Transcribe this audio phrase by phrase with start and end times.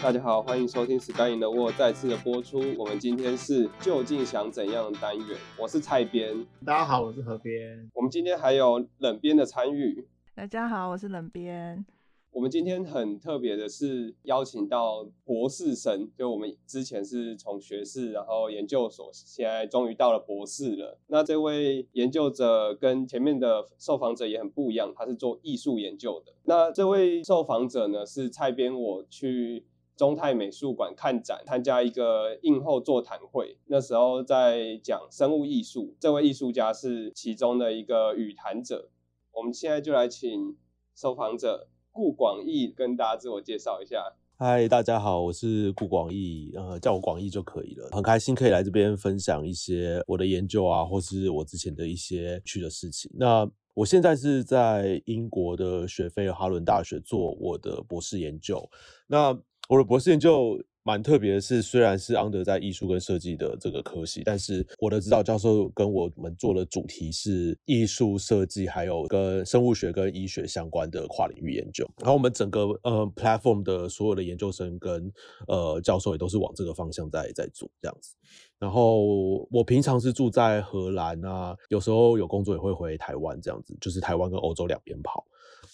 [0.00, 2.60] 大家好，欢迎收听《Sky in the World》再次的播出。
[2.78, 5.36] 我们今天是究竟想怎样的单元？
[5.58, 7.90] 我是蔡编，大家好，我是何边。
[7.92, 10.06] 我们今天还有冷编的参与。
[10.36, 11.84] 大家好，我是冷编。
[12.30, 20.96] 我们今天很特别的是邀请到博士生，就我们之前是从学士，然后研究所，现在终于到了博士了。
[21.08, 26.32] 那这位研究者跟前面的受访者也很不一样，他是做艺术研究的。
[26.44, 29.64] 那这位受访者呢，是蔡编，我去。
[29.98, 33.58] 中泰美术馆看展，参加一个映后座谈会。
[33.66, 38.90] 那时候在讲生物艺术，这位艺术家是其中的一个语谈者。
[39.32, 40.56] 我们现在就来请
[40.94, 44.14] 受访者顾广义跟大家自我介绍一下。
[44.36, 47.88] 嗨，大家好，我是顾广义，呃，叫我广义就可以了。
[47.90, 53.10] 很开心可以来这边分享一些我的研究啊，或是我之前的一些去的事情。
[53.16, 58.70] 那我现在是在英国的雪菲尔哈伦大学做我的博士研究。
[59.08, 59.36] 那
[59.68, 71.86] 我的博士研究蛮特别的是，虽然是安德在艺术跟设计的这个科系，但是我的指导教授跟我们做的主题是艺术设计，还有跟生物学跟医学相关的跨领域研究。
[71.98, 75.12] 然后我们整个呃 platform 的所有的研究生跟
[75.46, 78.14] 呃教授也都是往这个方向在在做这样子。
[78.58, 85.26] 然后我平常是住在荷兰啊，有时候有工作也会回台湾这样子，就是台湾跟欧洲两边跑。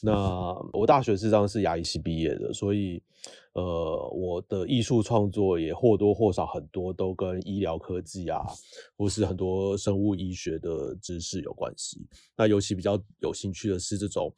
[0.05, 3.03] 那我大学实际上是牙医系毕业的，所以，
[3.55, 8.45] 呃，我的艺术创作也或多或少很多都跟医疗科技啊，
[8.97, 12.07] 或是很多生物医学的知识有关系。
[12.37, 14.33] 那尤其比较有兴趣的是这种。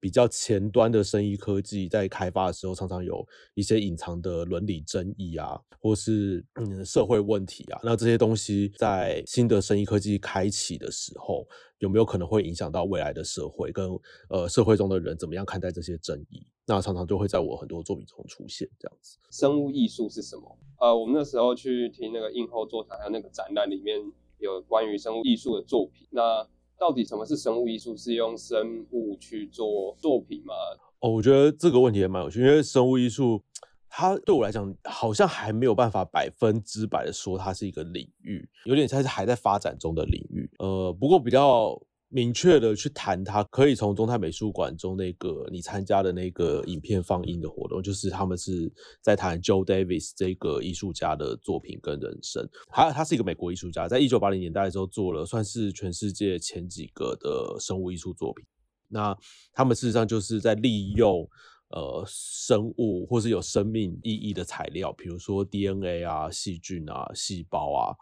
[0.00, 3.24] 比较前端的生医科技在开发的时候，常常有
[3.54, 7.78] 一些隐藏的伦理争议啊，或是嗯社会问题啊。
[7.84, 11.46] 那这些东西在新的生医科技开启的时候，
[11.78, 13.90] 有没有可能会影响到未来的社会跟
[14.30, 16.46] 呃社会中的人怎么样看待这些争议？
[16.66, 19.18] 那常常就会在我很多作品中出现这样子。
[19.30, 20.58] 生物艺术是什么？
[20.80, 24.00] 呃，我们那时候去听那个映后座谈，还有那个展览里面
[24.38, 26.06] 有关于生物艺术的作品。
[26.10, 26.48] 那
[26.80, 27.94] 到底什么是生物艺术？
[27.94, 30.54] 是用生物去做作品吗？
[31.00, 33.42] 哦，我觉得这个问题也蛮有趣，因为生物艺术
[33.88, 40.50] 它对我来讲好像还没有办法百分之百的说它是一个领域，有点像是还在发展中的领域。
[40.58, 41.80] 呃，不过比较。
[42.12, 52.44] 明确的去谈，它可以从中泰美术馆中那个你参加的那个影片放映的活动，就是他们是在谈 Joe Davis 这个艺术家的作品跟人生。
[52.68, 58.44] 他他是一个美国艺术家，在一九八零年代的时候做了算是全世界前几个的生物艺术作品。
[58.88, 59.16] 那
[59.52, 61.24] 他们事实上就是在利用
[61.68, 67.94] 呃生物或是有生命意义的材料，比如说 DNA 啊、细菌啊、细胞啊。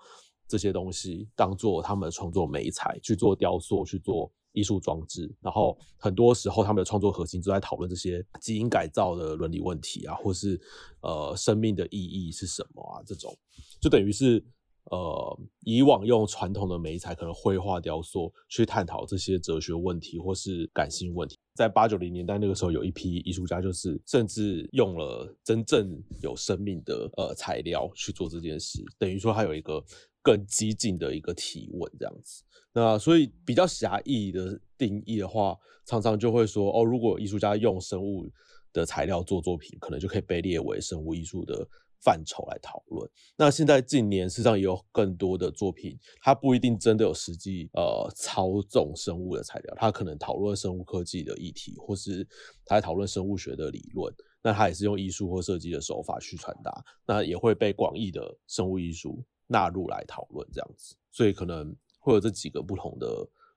[0.48, 10.58] 这些东西当做他们的创作美材去做雕塑，去做艺术装置，然后很多时候他们的创作核心就在讨论这些基因改造的伦理问题啊，或是
[11.02, 13.02] 呃生命的意义是什么啊？
[13.06, 13.36] 这种
[13.78, 14.42] 就等于是
[14.84, 21.36] 呃以往用传统的美材，可能绘画、雕塑去探讨这些哲学问题或是感性问题。
[21.54, 29.84] 在八九零年代那个时候，有一批艺术家就是甚至用了真正有生命的呃材料去做这件事，等于说他有一个。
[30.28, 32.44] 更激进的一个提问，这样子。
[32.74, 35.56] 那所以比较狭义的定义的话，
[35.86, 38.30] 常常就会说，哦，如果艺术家用生物
[38.74, 41.66] 的材料做作品，可能就可以被列为生物艺术的
[42.02, 43.10] 范畴来讨论。
[43.38, 52.22] 那现在近年，事实上也有更多的作品，它不一定真的有实际呃操纵生物的材料，它可能讨论生物科技的议题，或是
[52.66, 54.14] 它在讨论生物学的理论。
[54.42, 59.24] 那它也是用艺术或设计的手法去传达，那也会被广义的生物艺术。
[59.48, 63.06] 纳入来讨论这样子，所以可能会有这几个不同的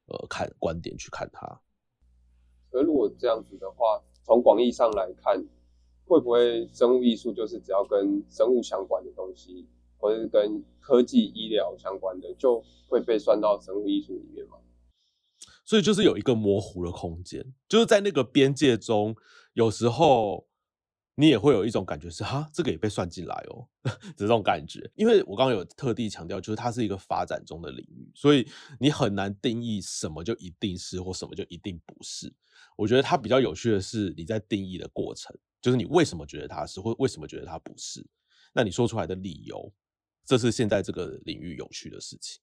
[0.07, 1.45] 呃看观点去看它。
[2.71, 5.37] 而如果这样子的话，从广义上来看，
[6.05, 9.67] 会不会生物艺术就是只要跟生物相关的东西，
[9.97, 14.57] 或者是跟科技医疗相关的，就会被算到生物艺术里面吗？
[15.65, 19.15] 所以就是有一个模糊的空间，就是在那个边界中，
[19.53, 20.47] 有时候。
[21.21, 23.67] 你也会有一种感觉是哈，这个也被算进来哦，
[24.17, 24.89] 这种感觉。
[24.95, 32.33] 因为我刚刚有特地强调，就是它是一个发展中的领域，所以你很难定义什么就一定是或什么就一定不是。
[32.75, 38.03] 我觉得它比较有趣的是你在定义的过程，就是你为什么觉得它是，或为什么觉得它不是。
[38.51, 39.71] 那你说出来的理由，
[40.25, 42.41] 这是现在这个领域有趣的事情。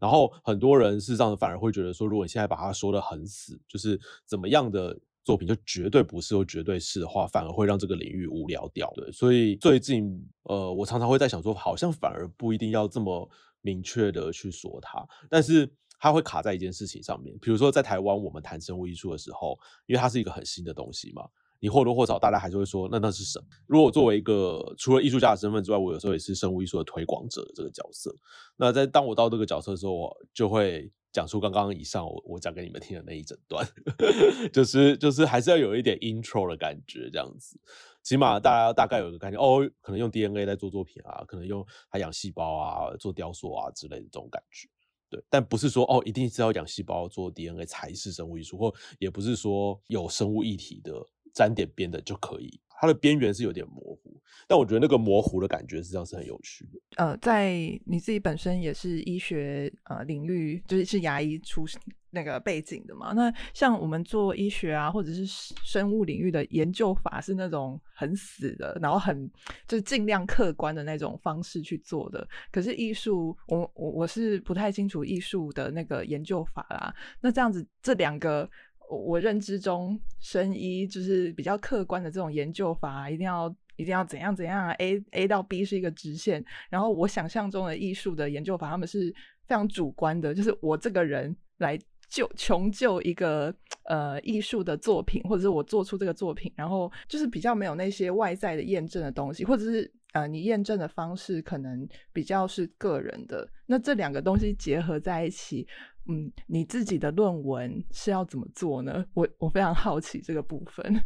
[0.00, 4.98] 然后很多人事实上反而会觉得说，如果你现在把它说的很死，就是怎么样的。
[5.26, 8.88] 作品就绝对不是或绝对是的话，反而会让这个领域无聊掉。
[8.94, 13.28] 对，所以最近呃，我常常会在想说，好像反而不一定要这么
[13.60, 15.68] 明确的去说它，但是
[15.98, 17.36] 它会卡在一件事情上面。
[17.42, 21.28] 比如说在台湾，我们谈生物艺术的时候，因为它是一个很新的东西嘛，
[21.58, 23.46] 你或多或少大家还是会说，那那是什么？
[23.66, 28.14] 如果作为一个除了艺术家的身份之外，我有时候也是生物艺术的推广者这个角色。
[28.56, 33.66] 那在当我到这个角色的时候，我就会讲出刚刚以上我我讲给你们听的那一整段，
[34.52, 37.58] 就是就是还是要有一点 intro 的感觉，这样子，
[38.02, 44.68] 起码大家大概有一个概念哦，可能用 DNA 在做作品啊，可能用海洋细胞啊做雕塑啊之类的这种感觉。
[45.08, 50.92] 对，但不是说哦，一定是要养细胞做 DNA 才是生物艺术，或也不是说有生物议题的
[51.36, 54.18] 沾点边的就可以，它的边缘是有点模糊。
[54.48, 56.80] 但我觉得那个模糊的感觉实际上是很有趣的。
[56.96, 57.52] 呃，在
[57.84, 61.66] 你自己本身也是医学呃领域，就是是牙医出
[62.10, 63.12] 那个背景的嘛？
[63.12, 69.30] 那像我们做医学啊，或者是生物领域的研究法，是那种很死的，然后很
[69.68, 72.26] 就是尽量客观的那种方式去做的。
[72.50, 76.94] 可是艺术，我我我是不太清楚艺术的那个研究法啦。
[77.20, 78.48] 那这样子，这两个
[78.88, 83.54] 我认知中，生医就是比较客观的这种研究法，一定要。
[83.78, 89.14] 一定要怎样怎样啊？A A 到 B 是一个直线，然后我想象中的艺术的研究法，他们是
[89.46, 91.78] 非常主观的，就是我这个人来
[92.08, 93.54] 救穷救一个
[93.84, 103.46] 呃艺术的作品，或者是我做出这个作品，然后就是比较没有那些外在的验证的东西，或者是呃你验证的方式可能比较是个人的。
[103.66, 105.68] 那这两个东西结合在一起，
[106.08, 109.04] 嗯，你自己的论文是要怎么做呢？
[109.14, 111.02] 我我非常好奇这个部分。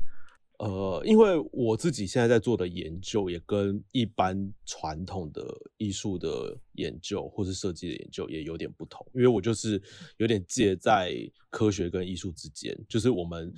[0.59, 5.43] 呃，因为我自己现在在做的研究也跟一般传统的
[5.79, 9.83] 艺术的研究或是设计的研究也有点不同，因为我就是
[10.19, 11.17] 有点介在
[11.49, 13.51] 科学跟艺术之间，就是我们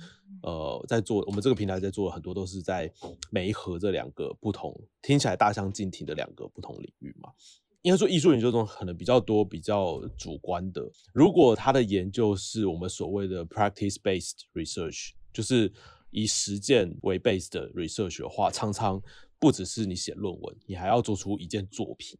[0.43, 2.89] 呃在做我们这个平台在做的很多都是在
[3.29, 7.33] 媒合这两个不同听起来大相径庭的两个不同领域嘛。
[7.83, 10.81] 应该说艺术研究中可能比较多比较主观的，
[11.13, 15.71] 如果他的研究是我们所谓的 practice based research，就是。
[16.15, 19.01] 以实践为 base 的 research 的话，常常
[19.39, 22.15] 不只是你写论文，你还要做出一件作品，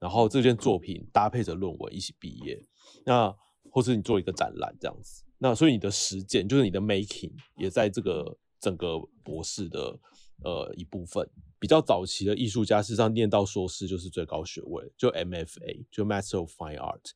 [0.00, 2.60] 然后这件作品搭配着论文一起毕业，
[3.06, 3.32] 那
[3.70, 9.96] 或是你做一个展览这样子，那所以你的实践就是你的 making 也在这个整个博士的
[10.42, 11.24] 呃一部分。
[11.60, 17.10] 比较早期的艺术家，事实上念到硕士就是最高学位，就 MFA，就 Master of Fine Art。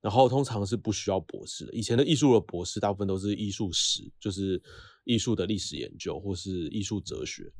[0.00, 1.72] 然后通常是不需要博士的。
[1.74, 4.62] 以前的艺术的博士大部分都是艺术史，就是
[5.04, 7.52] 艺术的历史研究或是艺术哲学，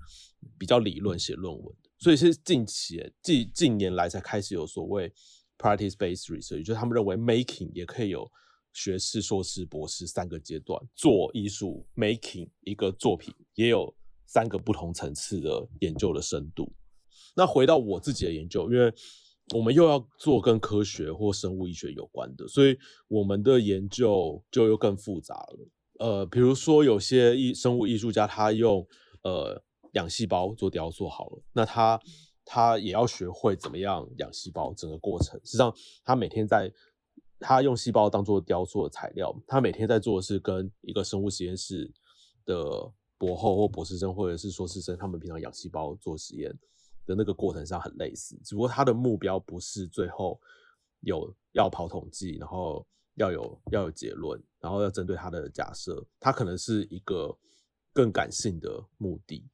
[0.56, 1.76] 比较理论写论文。
[1.98, 5.12] 所以是近期近近年来才开始有所谓
[5.58, 8.26] practice based research，就是他们认为 making 也可以有
[8.72, 13.94] 学士、硕士、博士三个阶段做艺术 making 一个作品，也有
[14.32, 16.72] 三个不同层次的研究的深度。
[17.34, 18.94] 那回到我自己的研究，因为。
[19.52, 22.78] 我们又要做跟科学或生物医学有关的，所以
[23.08, 25.68] 我们的研究就又更复杂了。
[25.98, 28.86] 呃，比如说有些艺生物艺术家，他用
[29.24, 29.60] 呃
[29.94, 32.00] 养细胞做雕塑好了，那他
[32.44, 35.34] 他也要学会怎么样养细胞整个过程。
[35.42, 35.74] 实际上，
[36.04, 36.72] 他每天在
[37.40, 41.90] 他用细胞当做雕塑的材料，他每天在做的是跟一个生物实验室
[42.44, 42.88] 的
[43.20, 46.50] 博后或博士生或者是硕士生，他们平常养细胞做实验。
[47.06, 50.40] 的那个过程上很类似，只不过他的目标不是最后
[51.00, 57.36] 有要跑统计，然后要有要有结论，然后要针对他的假设，他可能是一个
[57.92, 59.44] 更感性的目的，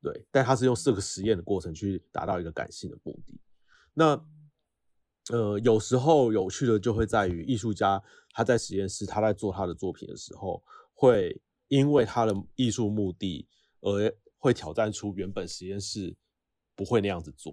[0.00, 3.38] 对，但他是用这个实验的过程去达到一个感性的目的。
[3.92, 4.24] 那
[5.30, 10.62] 呃，有时候有趣的就会在于艺术家他在实验室他在做他的作品的时候，
[10.94, 11.38] 会
[11.70, 13.48] 因为他的艺术目的
[13.80, 16.14] 而会挑战出原本实验室。
[16.76, 17.52] 不会那样子做，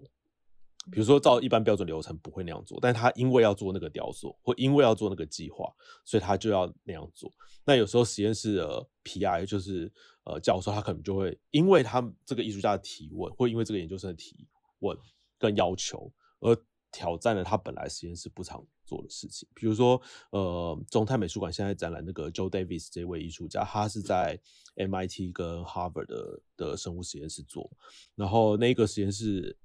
[0.90, 5.70] 比如说照一般标准流程不会那样做，但他因为要做那个雕塑，或因为要做那个计划，
[6.06, 7.30] 所以他就要那样做。
[7.66, 9.92] 那有时候实验室的 PI 就是
[10.24, 14.48] 呃教授，他可能就会因为他这个艺术家的提问，或因为这个研究生的提
[14.80, 14.98] 问
[15.38, 16.10] 跟要求，
[16.40, 16.56] 而
[16.98, 19.48] 挑战了他本来实验室不常做的事情。
[19.54, 20.02] 比如说
[20.32, 24.40] 呃，中泰美术馆现在展览那个 Joe Davis 这位艺术家，他是在。
[24.80, 27.68] MIT 跟 Harvard 的的生物实验室做，
[28.14, 29.58] 然后那个实验室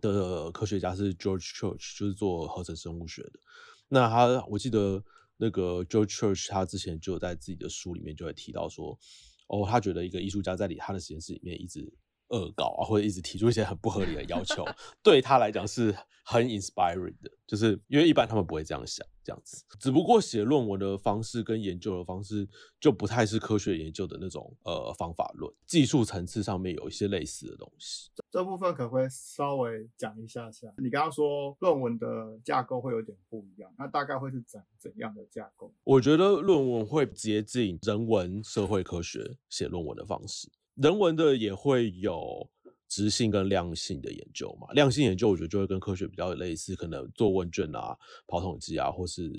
[0.00, 3.32] 的科学家是 George Church，就是做合成生物学的。
[3.86, 5.04] 那他我记得
[5.36, 8.98] 那个 George Church，他之前就在自己的书里面就会提到说，
[9.48, 11.92] 哦，他觉得一个艺术家在里他的实验室里面一直
[12.28, 14.64] 恶搞啊，或者一直提出一些很不合理的要求，
[15.02, 19.62] 对他来讲是很 inspiring 的，就是因为一般他们不会这样想，这样子。
[19.78, 22.48] 只不过写论文的方式跟研究的方式
[22.80, 28.10] 就不太是科学研究的那种呃方法论，技术层次上面有一些类似的东西。
[28.30, 30.66] 这部分可不可以稍微讲一下下？
[30.78, 35.72] 你刚刚说论文的架构会有点不一样，那大概会是怎怎样的架构？
[35.84, 40.50] 我觉得论文会接近人文社会科学写论文的方式。
[40.74, 42.48] 人文的也会有
[42.88, 44.72] 质性跟量性的研究嘛？
[44.72, 49.32] 量性研究我觉得就会跟科学比较类似，可能做问卷啊、跑统计啊，或是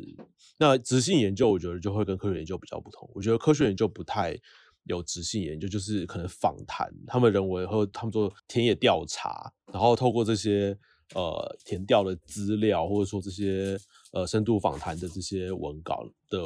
[0.58, 3.10] 那质性研究，我觉得就会跟科学研究比较不同。
[3.14, 4.38] 我觉得科学研究不太
[4.86, 10.78] 有质性研究，就是可能访谈他们人文和他们做田野调查，然后透过这些
[11.14, 13.78] 呃填调的资料，或者说这些
[14.12, 16.40] 呃深度访谈的这些文稿的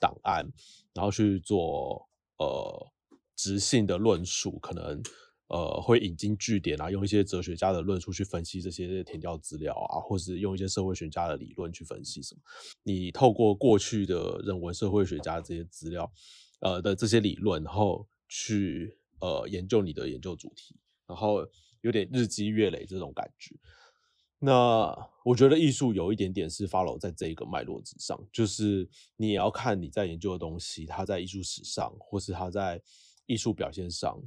[0.00, 0.46] 档案，
[0.94, 2.08] 然后去做
[2.38, 2.90] 呃。
[3.36, 5.02] 直性的论述可能
[5.48, 12.40] 呃会引经据典啊，用一些哲学家的论述去分析这些填调资料啊，或是用一些社会学家的理论去分析什么。
[12.82, 16.10] 你透过过去的人文社会学家这些资料
[16.60, 20.76] 呃的这些理论，然后去呃研究你的研究主题，
[21.06, 21.46] 然后
[21.82, 23.54] 有点日积月累这种感觉。
[24.40, 28.86] 那我觉得艺术有一点点是 follow 在这一个脉络之上，就是
[29.16, 32.78] 你也要看你在研究的东西，它在艺术史上，或是它在
[33.26, 34.20] 艺术表现上，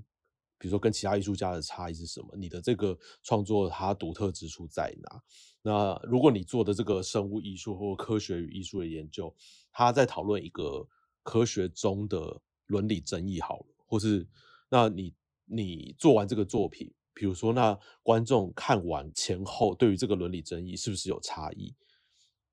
[0.58, 2.36] 比如说跟其他艺术家的差异是什么？
[2.36, 5.22] 你的这个创作它独特之处在哪？
[5.62, 9.36] 那如果你做的这个生物艺术或科学与艺术的研究，
[9.72, 10.88] 他在讨论一个
[11.24, 14.27] 科学中的伦理争议，好了，或是
[14.70, 15.13] 那你
[15.46, 21.75] 你做完这个作品，比如说那观众看完前后对于这个伦理争议是不是有差异？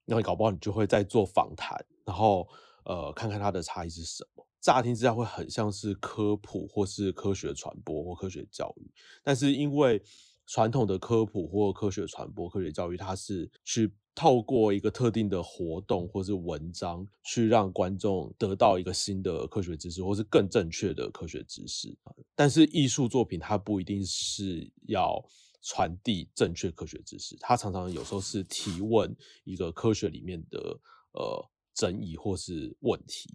[0.04, 2.46] 那你搞不好你就会再做访谈，然后
[2.84, 4.46] 呃看看它的差异是什么。
[4.64, 8.90] 乍听之下会很像是科普或是科学传播或科学教育，
[9.23, 10.02] 但是因为
[10.47, 21.94] 传统的科普或科学传播、科学教育，它是去透过一个特定的活动或是文章，去让观众得到一个新的科学知识，或是更正确的科学知识。
[22.35, 25.23] 但是艺术作品它不一定是要
[25.61, 30.80] 传递正确科学知识，它常常有时候是提问一个科学里面的
[31.12, 33.28] 呃争议或是问题。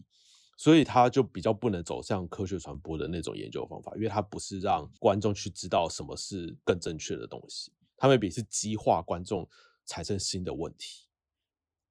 [0.59, 9.47] 所以他就比较不能走向科学传播的那种研究方法，因为他不是让观众去知道什么是更正确的东西，他们比是激化观众
[9.85, 11.07] 产生新的问题。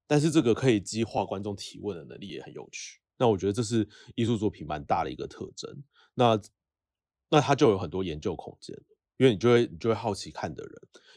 [0.06, 3.00] 但是这个可以激化观众提问的能力也很有趣。
[3.16, 5.82] 那我觉得这是艺术作品蛮大的一个特征。
[6.12, 6.38] 那
[7.30, 8.76] 那它就有很多研究空间，
[9.16, 10.72] 因为你就会你就会好奇看的人，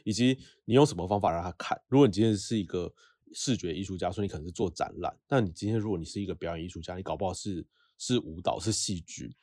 [0.06, 1.82] 以及你用什么方法让他看。
[1.90, 2.94] 如果你今天是一个。
[3.34, 7.66] 视觉艺术家说你可能是做展览，那你今天如果你是一个表演艺术家，你搞不好是
[7.98, 9.36] 是舞蹈是戏剧，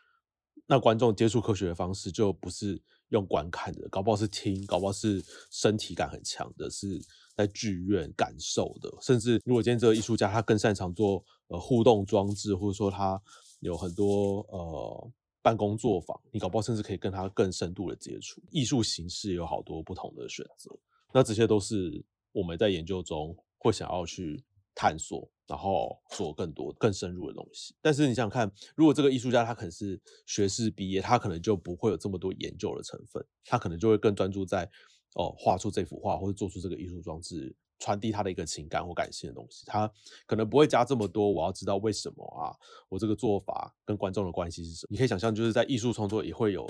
[0.66, 7.00] 那观众接触科学的方式就不是用观看的，搞不好是听，搞不好是身体感很强的，是
[7.34, 8.92] 在剧院感受的。
[9.00, 13.20] 甚至如果今天这个艺术家他更擅长做呃互动装置，或者说他
[13.60, 18.42] 有很多呃办公作坊，你搞不好甚至可以跟他更深度的接触。
[18.50, 20.70] 艺术形式有好多不同的选择，
[21.14, 23.34] 那这些都是我们在研究中。
[23.58, 24.42] 会想要去
[24.74, 27.74] 探索，然后做更多、更深入的东西。
[27.82, 34.70] 但是你想想看，如果这个艺术家他可能是学士毕业，他可能就不会有这么多研究的成分，他可能就会更专注在
[35.14, 39.64] 哦画出这幅画或者做出这个艺术装置，传递他的一个情感或感性的东西。
[39.66, 39.90] 他
[40.26, 42.54] 可能不会加这么多，我要知道为什么啊？
[42.88, 44.88] 我这个做法跟观众的关系是什么？
[44.90, 46.64] 你可以想象，就是在艺术创作也会有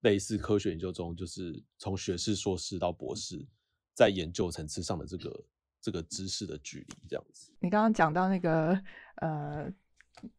[0.00, 3.46] 类似科学研究中，就是从学士、硕士到博士，
[3.94, 5.44] 在研究层次上的这个。
[5.84, 7.52] 这个知识的距离，这样子。
[7.60, 8.80] 你刚刚讲到那个
[9.20, 9.70] 呃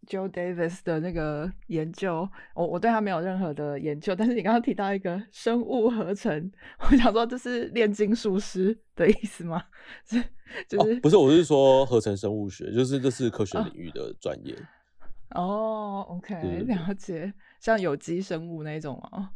[0.07, 9.63] ，Joe Davis 的那个研究，我我对他没有任何的研究，但是你刚刚提到一个生物合成，我想说这是炼金术师的意思吗？
[10.09, 10.23] 是
[10.67, 11.15] 就是不是？
[11.15, 14.57] 我是说合成生物学，就是这是科学领域的专业。
[15.35, 16.33] 哦，OK，
[16.63, 19.29] 了解，像有机生物那种啊。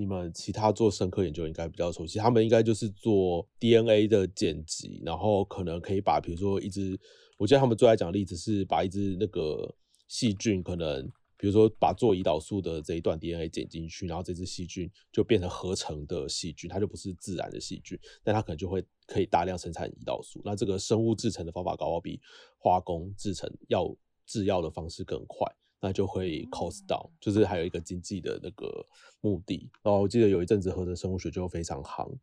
[0.00, 6.98] 你们其他做深刻研究应该比较熟悉，他们应该就是做 DNA 的剪辑，然后可能可以把，比如说一只，
[7.36, 9.76] 我记得他们最爱讲的例子是把一只那个
[10.08, 20.40] 细菌，可能比如说把做胰岛素的这一段 DNA 剪进去，然后这只细菌就变成合成的细菌，它就不是自然的细菌，但它可能就会可以大量生产胰岛素。
[20.44, 22.18] 那这个生物制成的方法，搞不好比
[22.56, 25.46] 化工制成药制药的方式更快。
[25.80, 28.86] 那就会 cost down，就是还有一个经济的那个
[29.20, 29.70] 目的。
[29.82, 32.14] 然后我记得有一阵子合成生物学就非常夯，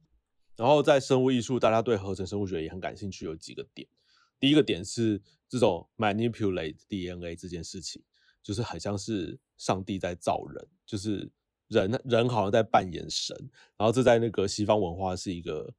[0.55, 3.25] 然后在生物艺术，大家对合成生物学也很感兴趣。
[3.25, 3.87] 有几个点，
[4.39, 8.03] 第一个点是这种 manipulate DNA 这件事情，
[8.43, 11.29] 就是很像是上帝在造人，就是
[11.67, 13.35] 人人好像在扮演神，
[13.75, 15.73] 然后这在那个西方文化是一个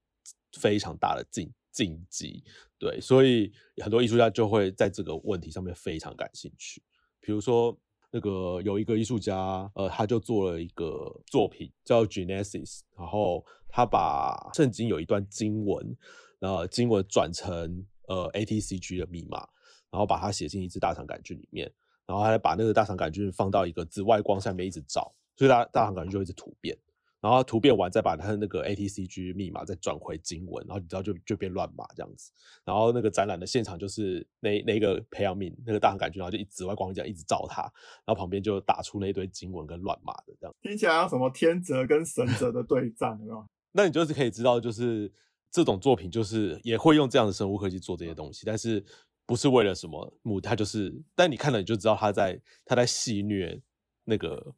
[0.52, 2.42] 非常大的禁禁忌，
[2.76, 6.82] 对，所以很多艺术家就会在这个问题上面非常感兴趣。
[7.28, 7.78] 比如说，
[8.10, 15.94] 那个有一个艺术家，呃，他就做了一个作品叫 Genesis，然后他把圣经有一段经文，
[16.40, 19.46] 呃，经文转成呃 ATCG 的密码，
[19.90, 21.70] 然后把它写进一只大肠杆菌里面，
[22.06, 26.74] 然后还把那个大肠杆菌放到一个紫外光下面一直照，所以大大肠杆菌就一直突变。
[27.20, 32.30] 然后突变完，再把它的那个 ATCG 密码再转回经文，然后你知道就就变乱码这样子。
[32.64, 40.54] 然后那个展览的现场就是那那个培养皿那个大肠杆菌，然后就一紫外光这样一直照它，然后旁边就打出那一堆经文跟乱码的这样。
[40.62, 43.44] 听起来像什么天泽跟神泽的对战，是吧？
[43.72, 45.12] 那你就是可以知道，就是
[45.50, 48.84] 这种作品就是也会用这样的生物科技做这些东西，但是
[49.26, 53.60] 不是为了什么目的，它就是，但你看了你就知道他在他在戏虐
[54.04, 54.54] 那个。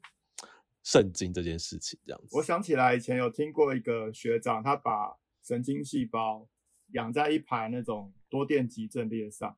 [0.83, 6.47] 圣经这件事情，这样子，我想起来以前有听过一个学长，他把神经细胞
[6.93, 9.57] 养在一排那种多电极阵列上，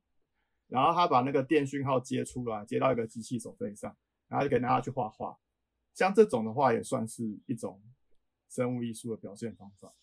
[0.68, 3.96] 然后他把那个电讯号接出来，接到一个机器手背上，
[4.28, 5.38] 然后就给大家去画画。
[5.94, 7.82] 像这种的话，也算是一种
[8.50, 9.94] 生物艺术的表现方法。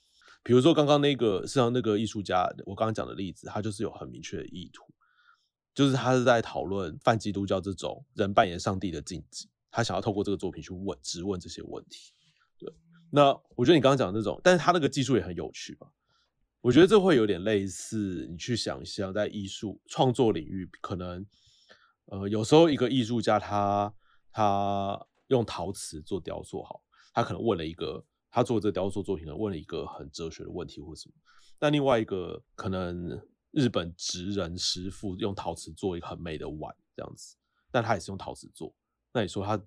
[0.43, 4.85] 比如说刚刚那个，实际上那个艺术家，我刚刚讲的例子，他就是有很明确的意图，
[5.75, 9.51] 就是他是在讨论泛基督教这种人扮演上帝的禁忌。
[9.71, 12.13] 他想要透过这个作品去问、质问这些问题，
[12.59, 12.73] 对。
[13.11, 15.91] 那我觉得你刚刚讲的那种，但是他那个技术也很有趣吧？
[16.61, 21.25] 我觉得这会有点类似，你去想象在艺术创作领域，可能
[22.07, 23.95] 呃，有时候一个艺术家他
[24.31, 26.83] 他用陶瓷做雕塑，好，
[27.15, 31.15] 他可能问了一个他做这雕塑作品，的问了一个很哲学的问题或什么。
[31.59, 33.19] 但另外一个可能
[33.53, 37.37] 日本职人师傅用陶瓷做一个很美的碗这样子，
[37.71, 38.75] 但他也是用陶瓷做。
[39.13, 39.61] 那你说他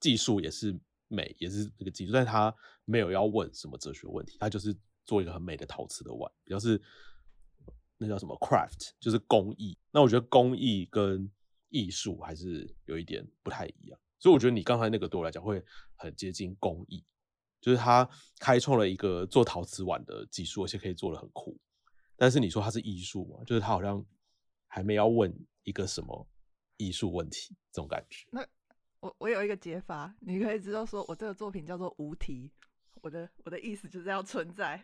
[0.00, 6.80] 技术也是美，也是这个技术，但他没有要问什么哲学问题，他就是做一个很美的陶瓷的碗，比较是
[7.98, 9.78] 那叫什么 craft，就是工艺。
[9.90, 11.30] 那我觉得工艺跟
[11.70, 15.64] 艺术还是有一点不太一样，所以我觉得你刚才那个对我来讲会
[15.96, 17.04] 很接近工艺，
[17.60, 18.08] 就是他
[18.38, 21.58] 开创了一个做陶瓷碗的技术，而且可以做的很酷。
[22.16, 23.42] 但是你说它是艺术吗？
[23.44, 24.04] 就是他好像
[24.68, 26.28] 还没要问一个什么
[26.76, 28.24] 艺术问题，这种感觉。
[28.30, 28.46] 那
[29.04, 32.50] 我我有一个解法，你可以知道说，我这个作品叫做无题，
[33.02, 34.82] 我的我的意思就是要存在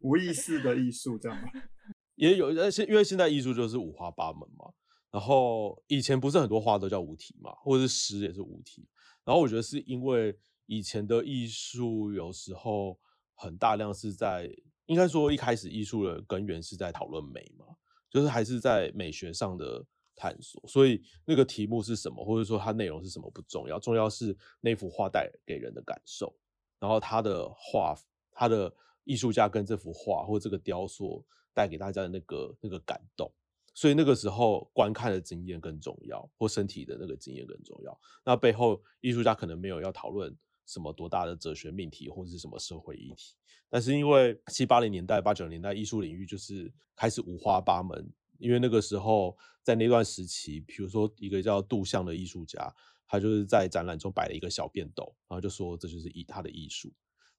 [0.00, 1.48] 无意识的艺术，这样吗？
[2.16, 4.70] 也有，而且因为现在艺术就是五花八门嘛。
[5.10, 8.86] 然后以前不是很多画都叫无题嘛，或者是诗也是无题。
[9.24, 13.00] 然后我觉得是因为以前的艺术有时候
[13.36, 17.64] 很大量是在，应该说一开始艺术的根源是在讨论美嘛，
[18.10, 19.86] 就是还是在美学上的。
[20.16, 26.34] 探索，所以那个题目是什么，或者说它内容是什么不重要，重要是那幅画带给人的感受，
[26.80, 27.94] 然后他的画，
[28.32, 28.74] 他的
[29.04, 33.30] 艺术家跟这幅画或这个雕塑带给大家的那个那个感动，
[33.74, 38.00] 所以那个时候观看的经验更重要，或身体的那个经验更重要。
[38.24, 43.34] 那背后艺术家可能没有要讨论什么多大的哲学命题或者是什么社会议题，
[43.68, 48.10] 但是因为七八零年代、八九年代艺术领域就是开始五花八门。
[48.38, 52.74] 因为那个时候，在那段时期，比如说一个叫杜象的艺术家，
[53.06, 56.92] 他就是在展览中摆了一个小便斗，然后就说这就是艺他的艺术。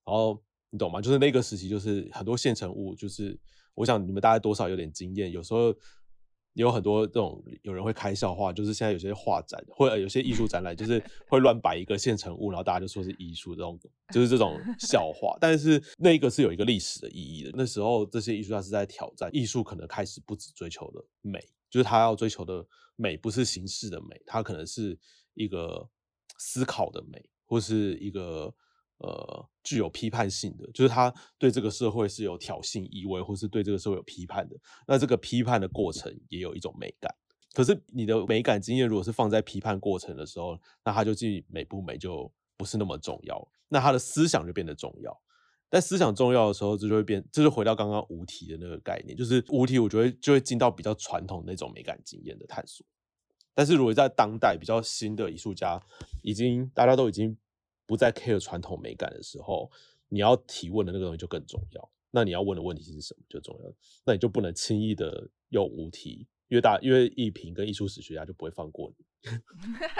[0.04, 1.00] 然后你懂吗？
[1.00, 3.38] 就是那个时期，就是很多现成物，就是
[3.74, 5.74] 我想你们大概多少有点经验，有时候。
[6.54, 13.78] 有很多这种有人会开笑话，就是现在有些画展或者有些艺术展览，就是 会乱摆一个现成物，然后大家就说是艺术这种，
[14.12, 15.36] 就是这种笑话。
[15.40, 17.52] 但是那个是有一个历史的意义的。
[17.54, 21.38] 那时候这些艺术家是在挑战艺术，可能开始不只追求的美，
[21.70, 24.98] 就是他要追求的美不是形式的美，它可能是
[25.34, 25.88] 一个
[26.38, 28.54] 思考的美，或是一个。
[28.98, 34.56] 呃，具有批判性的，就是他对这个社会是有挑衅意味，或是对这个社会有批判的。
[34.88, 37.14] 那这个批判的过程也有一种美感。
[37.52, 43.48] 可是你的美感经验如果是放在批判过程的时候，那它就既美不美就不是那么重要。
[43.68, 45.16] 那他的思想就变得重要。
[45.70, 52.84] 但思想重要的时候，这就会变，这就回到刚刚无题的那个概念，就是无题，我觉得就会进到比较传统那种美感经验的探索。
[53.54, 55.80] 但是如果在当代比较新的艺术家，
[56.22, 57.38] 已经大家都已经。
[57.88, 59.68] 不再 care 传统美感的时候，
[60.08, 61.90] 你要提问的那个东西就更重要。
[62.10, 63.74] 那你要问的问题是什么就重要。
[64.04, 69.30] 那你就不能轻易的用无题，因为大因为艺评跟艺术史学家就不会放过你，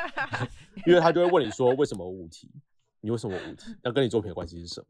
[0.87, 2.51] 因为他就会问你说为什么无题？
[3.01, 3.75] 你为什么无题？
[3.83, 4.87] 那跟你作品的关系是什么？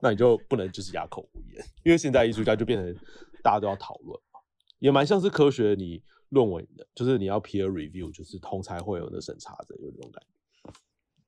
[0.00, 2.94] 那你就不能就是哑口无言，因为现在艺术家就变成
[3.42, 4.40] 大家都要讨论嘛，
[4.78, 10.41] 也蛮像是科学你论文的，就是你要 peer review，就是同才会有的审查者有这种感觉。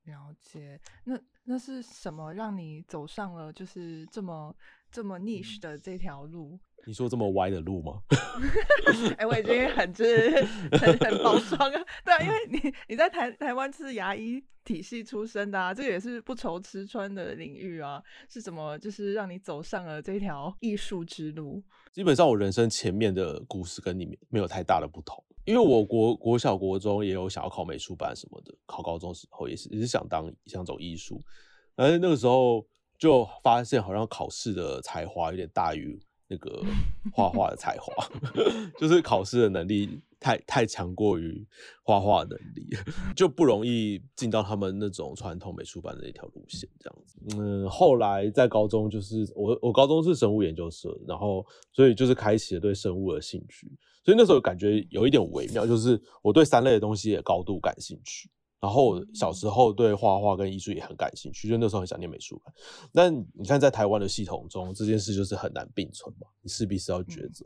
[0.04, 4.54] 了解，那那是什么让你走上了就是这么
[4.90, 6.58] 这么 niche 的这条路？
[6.86, 8.02] 你说这么歪的路吗？
[9.16, 10.44] 哎、我已经很就是
[10.78, 21.62] 很很包装啊，对啊，因为你你在台台湾是牙医体系出身的啊，这个也是不愁吃穿的领域啊，是怎么就是让你走上了这条艺术之路？
[21.90, 31.20] 基本上我人生前面的故事跟你们没有太大的不同，因为我国国小国中也有想要考美术班什么的，考高中时候也是也是想当想走艺术，
[31.74, 32.64] 但是那个时候
[32.98, 36.62] 就发现好像考试的才华有点大于那个
[37.12, 37.92] 画画的才华，
[38.80, 41.46] 就是考试的能力太太强过于
[41.82, 42.66] 画画能力，
[43.14, 47.18] 就不容易进到他们那种传统美术班的一条路线这样子。
[47.36, 53.70] 嗯，后来在高中就是我我高中是生物研究社，然后所以就是开启了对生物的兴趣，
[54.02, 58.30] 所以那时候感觉有一点微妙，就是我对三类的东西也高度感兴趣。
[58.64, 62.54] 然后小时候对画画跟艺术也很感兴趣，就那时候很想念美术班。
[62.94, 67.44] 但你看，在台湾的系统中，这件事就是很难并存嘛，你势必是要抉择。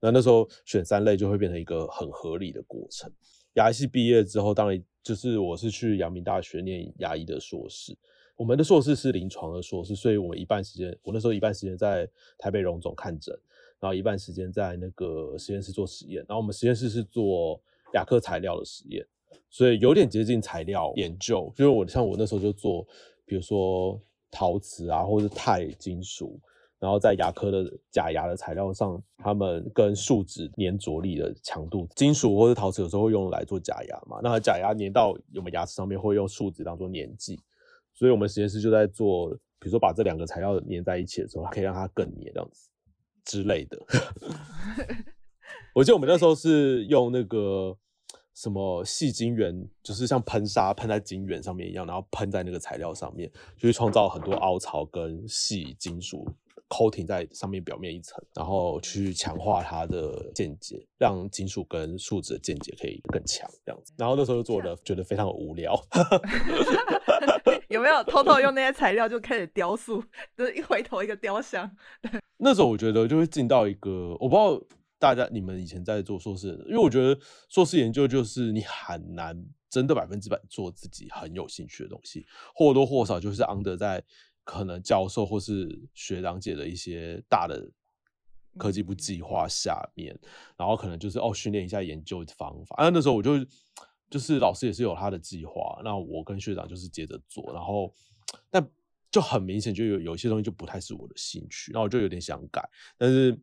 [0.00, 3.10] 那那时候选三类就会变成一个很合理的过程。
[3.54, 7.98] 牙医系毕业之后，当然就是我是去阳明大学念牙医的硕士。
[8.36, 13.36] 我们的硕士是临床的硕士，所以我一半时间，我那时候一半时间在台北荣总看诊，
[13.80, 16.24] 然后一半时间在那个实验室做实验。
[16.28, 17.60] 然后我们实验室是做
[17.92, 19.04] 牙科材料的实验。
[19.48, 22.86] 所以有点接近材料研究，就是我像我那时候就做，
[23.26, 26.40] 比如说陶瓷啊，或者是钛金属，
[26.78, 37.40] 然后在牙科的假牙的材料上，它们跟树脂粘着力的强度，金属或者陶瓷有时候会用来做假牙嘛，那假牙粘到我们牙齿上面会用树脂当做粘剂，
[37.92, 42.68] 所以我们实验室就在做，比如说把这两个材料粘在一起的时候，可以让它更粘这样子
[43.24, 43.78] 之类的。
[45.74, 47.76] 我记得我们那时候是用那个。
[48.40, 56.26] 什么细晶圆，就是像喷砂喷在晶圆上面一样，然后喷在那个材料上面，就会创造很多凹槽跟细金属
[56.70, 63.92] coating 在上面表面一层，然后去强化它的间接，让金属跟树脂的间接可以更强这样子。
[63.98, 65.78] 然后那时候就做的觉得非常的无聊
[67.68, 70.02] 有没有偷偷用那些材料就开始雕塑？
[70.34, 71.70] 就是一回头一个雕像。
[72.38, 74.58] 那时候我觉得就会进到一个我不知道。
[75.00, 84.04] 大家，你们以前在做硕士，因为我觉得硕士研究就是你很难真的百分之百做自己很有兴趣的东西，或多或少就是 under 在
[84.44, 87.72] 可能教授或是学长姐的一些大的
[88.58, 90.14] 科技部计划下面，
[90.58, 92.76] 然后可能就是哦训练一下研究方法。
[92.76, 93.38] 啊，那时候我就
[94.10, 97.90] 就是老师也是有他的计划，那我跟学长就是接着做，然后
[98.50, 98.70] 但
[99.10, 103.40] 就很明显就有有一些东西就不太是我的兴趣，然后我就有点想改，但是。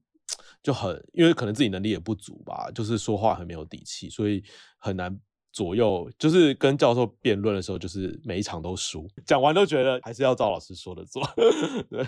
[0.63, 4.43] 就很，因为可能自己能力也不足吧，就是说话很没有底气，所以
[4.77, 5.17] 很难
[5.51, 6.11] 左右。
[6.19, 11.23] 就是跟教授辩论的时候，就是每一场都输，讲完都觉得还是要照老师说的做。
[11.89, 12.05] 对，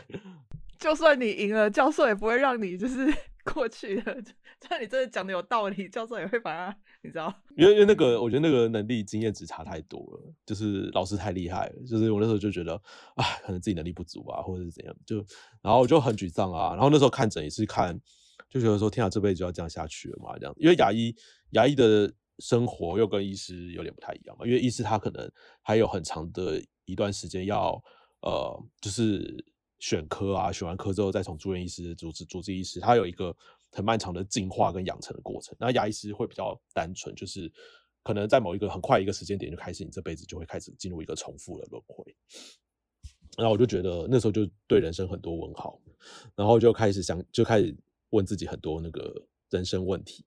[0.78, 3.14] 就算你赢了，教授也不会让你就是
[3.54, 4.24] 过去的。
[4.68, 7.34] 但你真的讲的有道理，教授也会把它，你知道？
[7.56, 11.76] 因为因为那个，我觉得那个能力经验值差太多了，就是老师太厉害了。
[11.88, 12.74] 就是我那时候就觉得，
[13.16, 15.18] 啊，可能自己能力不足啊，或者是怎样，就
[15.62, 16.72] 然后我就很沮丧啊。
[16.72, 18.00] 然后那时候看诊也是看。
[18.50, 20.36] 就觉得说，天啊，这辈子就要这样下去了嘛？
[20.40, 21.16] 这样，因为牙医
[21.52, 24.44] 牙医的生活又跟医师有点不太一样嘛。
[24.44, 25.32] 因为医师他可能
[25.62, 27.80] 还有很长的一段时间要，
[28.22, 29.46] 呃，就是
[29.78, 33.36] 选科啊，选完科之后再从住院医师、主治主治医师，他有一个
[33.72, 35.56] 很漫长的进化跟养成的过程。
[35.60, 37.52] 那牙医师会比较单纯，就是
[38.04, 42.16] 可能在某一个很快一个时间点就开始，你这辈子就会开始进入一个重复的轮回。
[43.38, 45.80] 然后我就觉得那时候就对人生很多问号，
[46.36, 47.76] 然后就开始想，就开始。
[48.12, 50.26] 问自己很多那个人生问题，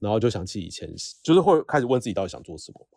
[0.00, 2.88] 然后就想起以前，就是会开始问自己到底想做什么。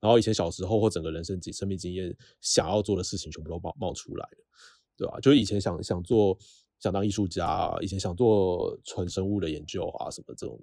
[0.00, 4.38] 然后以前小时候或整个人生经生命经验想要做的事情，全部都冒冒出来了，
[4.96, 5.20] 对吧？
[5.20, 6.38] 就是以前想想做
[6.82, 10.60] 想当艺术家，以前想做纯生物的研究啊什么这种，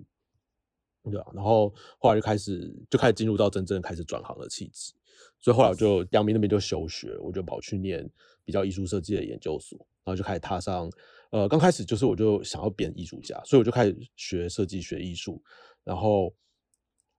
[1.05, 1.25] 对吧？
[1.33, 4.93] 然后后来就开始就开始进入到真正开始转行的契机，
[5.39, 8.07] 所以后来就阳明那边就休学，我就跑去念
[8.43, 10.91] 比较艺术设计的研究所，然后就开始踏上。
[11.31, 15.41] 呃，刚开始就是我就想要变艺术家，所以我就开始学设计、学艺术。
[15.83, 16.33] 然后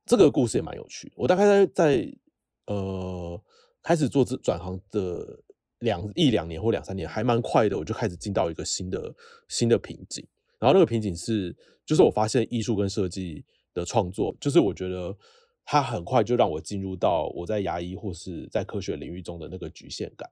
[0.05, 1.13] 这个故事也蛮有趣。
[1.15, 2.19] 我大概在在
[2.67, 3.41] 呃
[3.83, 5.41] 开始做这转行的
[5.81, 9.15] 两一两年或两三年，还蛮快的，我就开始进到一个新的
[9.49, 10.27] 新的瓶颈。
[10.59, 15.17] 然后那个瓶颈是，就是我发现艺术跟设计的创作，就是我觉得
[15.65, 20.31] 它很快就让我进入到我在牙医或是在科学领域中的那个局限感。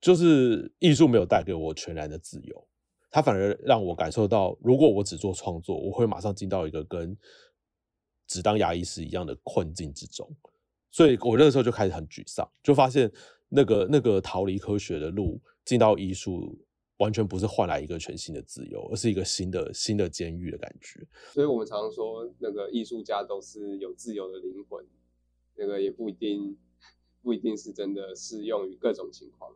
[0.00, 2.68] 就是艺术没有带给我全然的自由，
[3.10, 7.16] 它反而让我感受到，如果我只做创作，我会马上进到一个跟
[8.28, 10.30] 只当牙医师一样的困境之中。
[10.92, 13.10] 所以我那个时候就开始很沮丧，就发现
[13.48, 16.58] 那个那个逃离科学的路，进到艺术，
[16.98, 21.06] 完全不是换来一个全新的自由，而是一个新的新的监狱的感觉。
[21.32, 24.84] 所以我们常常说，那个艺术家都是有自由的灵魂，
[25.54, 26.56] 那个也不一定
[27.22, 29.52] 不一定是真的适用于各种情况。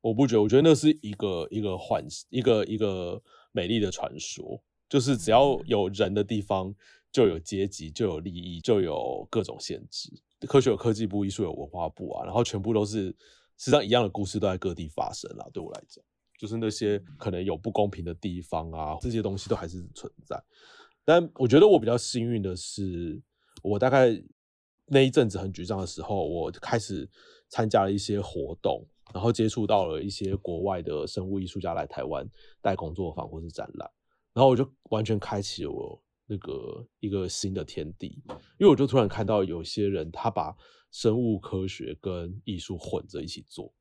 [0.00, 6.74] 我不觉得，我觉得那是一个一个幻，一个一个美丽的传说，就是只要有人的地方，
[7.10, 10.10] 就有阶级，就有利益，就有各种限制。
[10.46, 13.06] 科学有科技部，艺术有文化部啊，然后全部都是
[13.56, 15.46] 实际上一样的故事都在各地发生啦。
[15.52, 16.04] 对我来讲，
[16.38, 20.42] 就是那些可能有不公平的地方啊，这些东西都还是存在。
[21.04, 23.20] 但我觉得我比较幸运的是，
[23.62, 24.10] 我大概
[24.86, 27.08] 那一阵子很沮丧的时候，我开始
[27.48, 28.86] 参加了一些活动。
[29.14, 32.28] 然后接触到了一些国外的生物艺术家来台湾
[32.60, 33.90] 带工作坊或是展览，
[34.34, 35.98] 然后我就完全开启了我
[36.30, 38.22] 那个一个新的天地，
[38.58, 40.54] 因为我就突然看到有些人他把
[40.92, 43.72] 生物科学跟艺术混着一起做，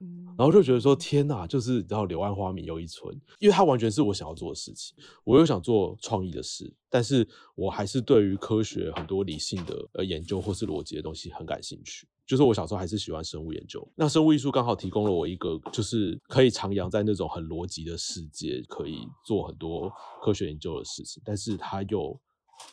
[0.00, 12.08] 嗯，然后就觉得说天哪，就是你知道柳暗花明又一村，因为它完全是我想要做的事情，我又想做创意的事，但是我还是对于科学很多理性的呃研究或是逻辑的东西很感兴趣。
[12.28, 19.90] 就是我小时候还是喜欢生物研究，那生物艺术刚好提供了我一个，就是可以徜徉在那种很逻辑的世界，可以做很多
[20.22, 22.20] 科学研究的事情，但是它又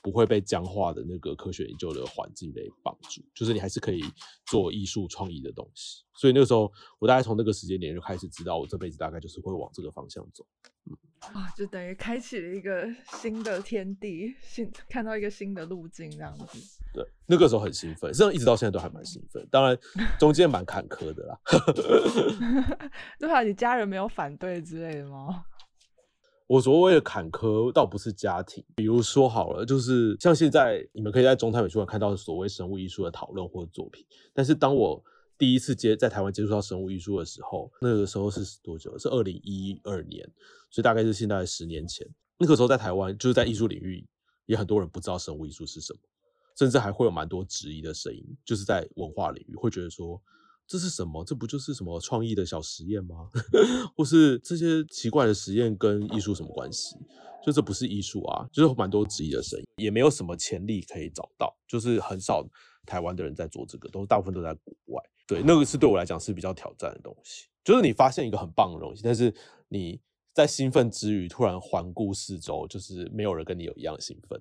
[0.03, 4.01] 不会被僵化的那个科学研究的环境给绑住，就是你还是可以
[4.45, 6.03] 做艺术创意的东西。
[6.15, 10.45] 所以那个时候，我大概从那个时间点就开始知道，我这辈子大概就是会往这个方向走。
[10.89, 12.87] 嗯啊，就等于开启了一个
[13.19, 16.59] 新的天地，新看到一个新的路径这样子。
[16.93, 19.45] 对，那个时候很兴奋，实际上一直到现在都还蛮兴奋。
[19.49, 19.77] 当然
[20.19, 21.39] 中间蛮坎坷的啦。
[23.19, 25.45] 对啊，你家人没有反对之类的吗？
[26.47, 35.03] 我所谓的坎坷倒不是家庭，比如说好了，就是像现在你们可以在中泰美术馆看到所谓生物艺术的讨论或者作品，但是当我
[35.37, 38.97] 第一次接在台湾接触到生物艺术的时候，那个时候是多久？
[38.97, 40.25] 是二零一二年，
[40.69, 42.07] 所以大概是现在十年前。
[42.37, 44.07] 那个时候在台湾，就是在艺术领域，
[44.45, 45.99] 也很多人不知道生物艺术是什么，
[46.57, 50.21] 甚至还会有蛮多质疑的声音，就是在文化领域会觉得说
[50.67, 51.23] 这是什么？
[51.23, 53.29] 这不就是什么创意的小实验吗？
[53.95, 56.95] 或是这些奇怪的实验跟艺术什么关系？
[57.45, 58.47] 就这不是艺术啊？
[58.51, 62.43] 就是蛮多质疑的声音，也没有什么潜力可以找到，就是很少
[62.85, 65.03] 台湾的人在做这个，都大部分都在国外。
[65.27, 69.33] 对，那个是对我来讲是比较挑战的东西，就是你发现一个很棒的东西，但是
[69.69, 69.99] 你
[70.33, 74.39] 在兴奋之余，突然环顾四周，就是没有人跟你有一样兴奋，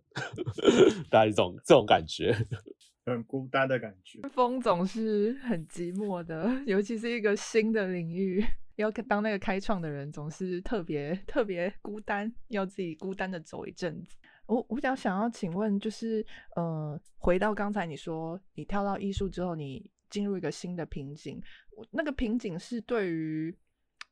[1.09, 2.37] 大概这种这种感觉，
[3.07, 4.21] 很孤单的感觉。
[4.29, 8.45] 风总是很寂寞的，尤其是一个新的领域，
[8.77, 14.17] 要当那个开创的人，总是特别特别孤单，要自己孤单的走一阵子。
[14.47, 19.91] 我我比较想要请问，就是呃，回到刚才你说，你跳到艺术之后，你。
[20.15, 21.43] 进入一个新的瓶颈，
[21.91, 23.53] 那个瓶颈是对于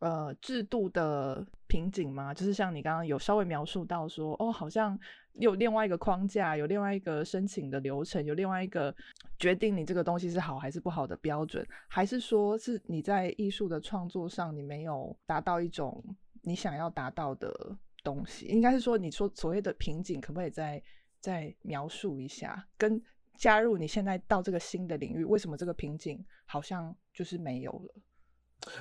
[0.00, 2.34] 呃制度的瓶颈吗？
[2.34, 4.98] 就是像你刚刚有稍微描述到说，哦，好像
[5.34, 8.92] 有另外一个框架，有另外一个申请的流程，有另外一个
[9.38, 16.04] 决定你这个东西是好还是不好的标准，还是说是你在艺术的创作上你没有达到一种
[16.42, 18.46] 你想要达到的东西？
[18.46, 20.82] 应该是说，你说所谓的瓶颈，可不可以再
[21.20, 22.66] 再描述一下？
[22.76, 23.00] 跟
[23.38, 27.94] 加入你现在到这个新的领域，为什么这个瓶颈好像就是没有了？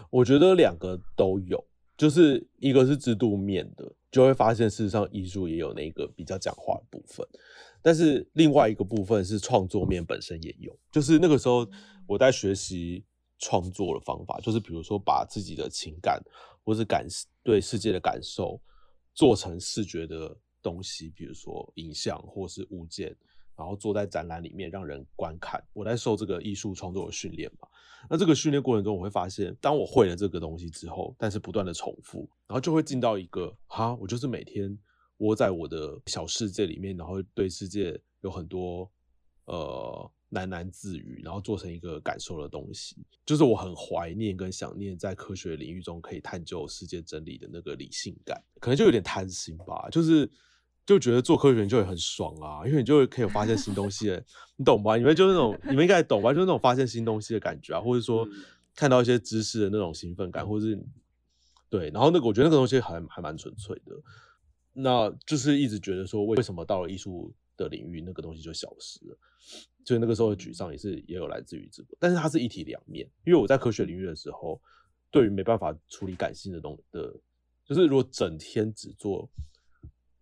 [0.09, 1.63] 我觉得两个都有，
[1.97, 7.27] 就是一个是制度面的，就会发现事实上艺术也有那个比较讲话的部分，
[7.81, 11.67] 但是另外一个部分是创作面本身也有，就是那个时候
[12.05, 13.03] 我在学习
[13.39, 16.21] 创作的方法，就是比如说把自己的情感
[16.63, 17.07] 或是感
[17.41, 18.61] 对世界的感受
[19.15, 23.15] 做成视觉的东西，比如说影像或是物件。
[23.61, 27.67] 然后坐在展览里面让人观看，我在受这个艺术创作的训练嘛。
[28.09, 34.75] 那这个训练过程中，我会发现，当我会了这个东西之后，但是不断的重复，然后就会进到一个哈，我就是每天
[35.17, 38.91] 窝在我的小世界里面，然后对世界有很多
[39.45, 50.27] 呃喃喃自语，然后做成一个感受的东西，就是我很怀念跟想念在科学领域中可以探究世界真理的那个理性感，可能就有点贪心吧，就是。
[50.91, 54.21] 就觉得做科学研究也很爽啊，因为你就会可以发现新东西，
[54.57, 54.97] 你懂吧？
[54.97, 56.33] 你们就是那种，你们应该懂吧？
[56.33, 58.27] 就是那种发现新东西的感觉啊，或者说
[58.75, 60.77] 看到一些知识的那种兴奋感，或者是
[61.69, 63.95] 对，然后那个我觉得那个东西还还蛮纯粹的。
[64.73, 69.17] 那就是一直觉得说，为什么到了艺术的领域，那个东西就消失了？
[69.85, 73.09] 所以那个时候的沮丧也是也有来自于这个，但是它是一体两面。
[73.25, 74.61] 因为我在科学领域的时候，
[75.09, 77.15] 对于没办法处理感性的东的，
[77.65, 79.29] 就是如果整天只做。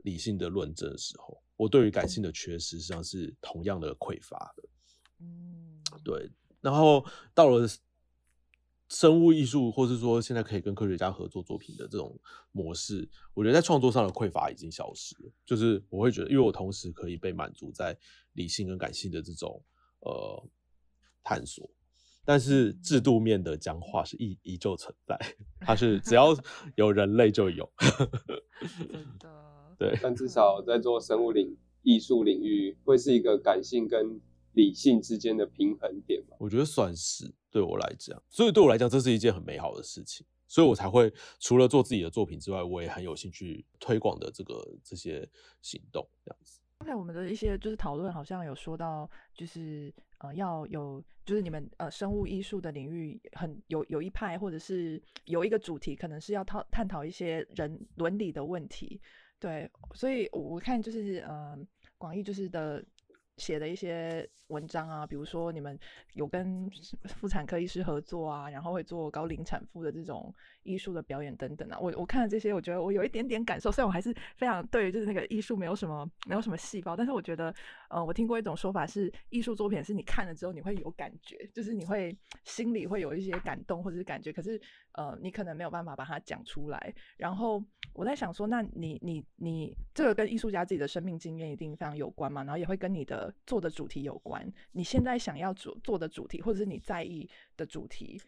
[0.03, 4.63] 理性的论证的时候，我对于感性的缺失实际上是同样的匮乏的。
[5.19, 5.81] 嗯。
[6.03, 6.31] 对，
[6.61, 7.67] 然后到了
[8.89, 12.17] 生物艺术，或是说现在可以跟科学家合作作品的这种
[12.51, 15.31] 模式，我觉得在创作上的匮乏已经消失了。
[15.45, 17.97] 就是我会觉得，因为我同时可以被满足在
[18.33, 19.63] 理性跟感性的这种
[20.01, 20.47] 呃
[21.23, 21.67] 探索，
[22.23, 25.19] 但是制度面的僵化是依依旧存在，
[25.59, 26.35] 它是只要
[26.77, 27.67] 有人类就有。
[28.89, 29.58] 真的。
[29.79, 34.21] 对， 但至少在做生物领艺术领域，会是一个感性跟
[34.53, 36.35] 理性之间的平衡点吧？
[36.39, 45.27] 我觉得算是对我来讲，所以对我来讲，这是一件很美好的事情，所以我才会除了做自己的作品之外，我也很有兴趣推广的这个这些
[45.61, 46.59] 行动，这样子。
[46.79, 59.01] 刚才我们的一些就是讨论，好像有说到，就是呃要有，就是你们呃生物艺术的领域很有有一派，或者是有一个主题，可能是要讨探讨一些人伦理的问题。
[59.39, 61.57] 对，所以我看就是呃，
[61.97, 62.83] 广义就是的
[63.37, 65.79] 写的一些文章啊，比如说你们
[66.13, 66.69] 有跟
[67.05, 70.33] 妇产科医师合作啊，然后会做高龄产妇的这种
[70.69, 71.77] 艺术的表演等等啊。
[71.79, 77.53] 我我看了这些，我觉得我有一点点感受，虽然我还是非常对就是那个艺术没有什么没有什么细胞，但是我觉得
[77.89, 84.61] 呃，我听过一种说法是，艺术作品是你看了之后你会有感觉，就是你会心里会有一些感动或者是感觉，可是
[84.93, 87.63] 呃，你可能没有办法把它讲出来，然后。
[87.93, 94.47] 我在想说，那你你你这个跟艺术家自己的生命经验一定非常有关嘛，然后也会跟你的做的主题有关。
[94.71, 97.27] 你现在想要做做的主题，或者是你在意
[97.57, 98.21] 的主题，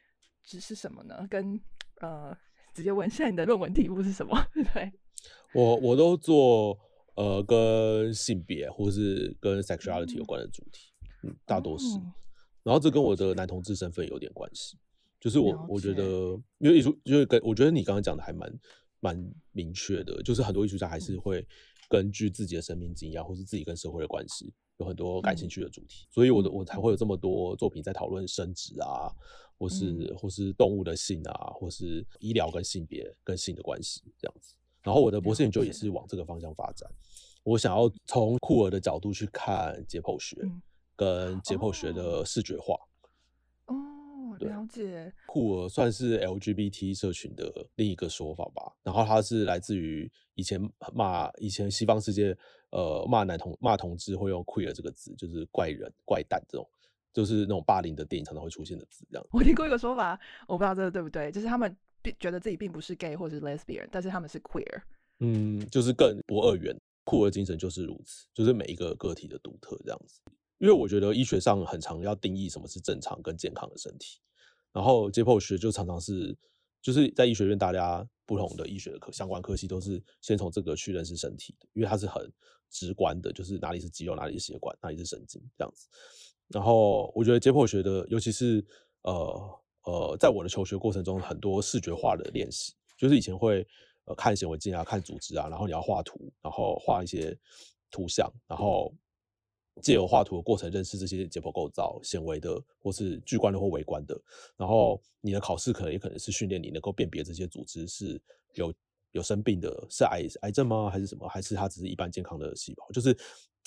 [0.43, 1.25] 只是什么呢？
[1.29, 1.61] 跟
[2.01, 2.37] 呃，
[2.73, 4.37] 直接问，一下你的论文题目是什么？
[4.73, 4.91] 对，
[5.53, 6.77] 我我都做
[7.15, 10.91] 呃跟性别或是跟 sexuality 有关的主题，
[11.23, 11.85] 嗯，大多是。
[12.63, 14.77] 然后这跟我的男同志身份有点关系，
[15.19, 16.03] 就是我我觉得，
[16.59, 18.51] 因为艺术就是跟我觉得你刚刚讲的还蛮。
[19.03, 19.17] 蛮
[19.51, 21.43] 明确的，就是很多艺术家还是会
[21.89, 29.09] 根据自己的生命经验，或是自己跟社会的关系，有很多感兴趣的主题，所以我的我才会有这么多作品在讨论生殖啊，
[29.61, 34.55] 或是或是动物的性啊，或是医疗跟性别跟性的关系这样子。
[34.81, 36.89] 然后我的博士研究也是往这个方向发展，
[37.43, 40.35] 我想要从酷儿的角度去看解剖学
[40.95, 42.75] 跟解剖学的视觉化。
[43.67, 48.73] 哦了解，酷儿算是 LGBT 社群的另一个说法吧。
[48.81, 50.59] 然后它是来自于以前
[50.91, 52.35] 骂以前西方世界，
[52.71, 56.67] 呃，骂男同骂同志会用 queer 这个字，就是怪人、怪诞这种，
[57.13, 59.05] 就是那种霸凌的电影常常会出现的字。
[59.11, 64.81] 这样， 我听过一个说法，我不知道这个对不对，就是他们并觉得自己并不是 gay 或者是 lesbian，但是他们是 queer。
[65.19, 66.75] 嗯，就是更不二元。
[67.03, 70.21] 酷儿精神就是如此，就是每一个个体的独特这样子。
[70.59, 74.19] 因为我觉得医学上很常要定义什么是正常跟健康的身体。
[74.71, 76.37] 然后解剖学就常常是，
[76.79, 82.31] 就是在医学院，大家不同的医学的科相关科系都是先从这个去认识身体的，因为它是很
[82.69, 85.87] 直观的，就是哪里是肌肉，哪里是血管，哪里是神经这样子。
[86.53, 88.65] 然后我觉得解剖学的，尤其是
[89.03, 93.65] 呃呃，在我的求学过程中，很多视觉化的练习，就是以前会
[94.05, 97.37] 呃看显微镜啊，看组织啊，然后你要画图，然后画一些
[97.89, 98.93] 图像，然后。
[99.81, 104.21] 借由画图的过程认识这些解剖构造、显微的，或是巨观的或微观的。
[104.57, 108.21] 然后你的考试可能也可能是训练你能够辨别这些组织是
[108.55, 108.71] 有
[109.13, 110.89] 有生病的，是癌癌症吗？
[110.89, 111.25] 还是什么？
[111.27, 112.85] 还是它只是一般健康的细胞？
[112.91, 113.17] 就是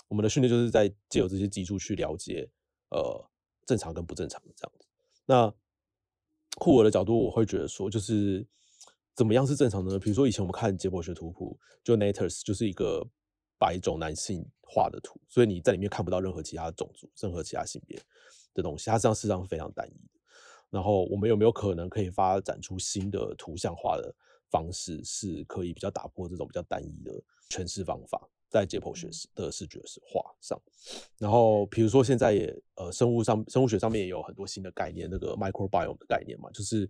[0.07, 2.47] 我们的训练就是在借由这些基础去了解
[2.91, 3.31] 呃
[3.67, 4.87] 正常跟不正常的这样子。
[5.27, 5.55] 那
[6.59, 8.47] 库尔的角度，我会觉得说，就是
[9.15, 9.99] 怎么样是正常的呢？
[9.99, 13.09] 比如说以前我们看解剖学图谱，就 Natus 就是一个。
[13.57, 17.99] 白种男性画的图，所以你在里面看不到任何其他种族、任何其他性别
[18.53, 20.21] 的东西，它实际上事实上是非常单一的。
[20.71, 24.13] 然后我们有没有可能可以发展出新的图像化的
[24.51, 30.61] 方式，是可以比较打破这种比较单一的诠释方法，在解剖学的视觉是画上。
[31.19, 36.89] 然后比如说现在也呃生物上生物学上面也有很多新的概念，那个 microbiome 的概念嘛，就是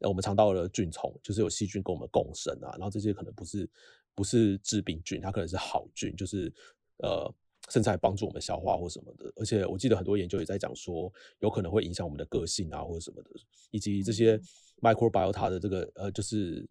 [0.00, 3.68] 我们肠道的菌虫，就是有细菌跟我们共生啊，然后这些可能不是。
[4.14, 6.52] 不是致病菌，它可能是好菌，就是
[6.96, 7.32] 呃，
[7.68, 9.32] 甚至还帮助我们消化或什么的。
[9.36, 13.30] 而且我记得很多研究也在讲说，有可能会影响我们的个性啊，或者什么的。
[13.70, 14.36] 以及这些
[14.80, 16.68] microbiota 的这个呃，就是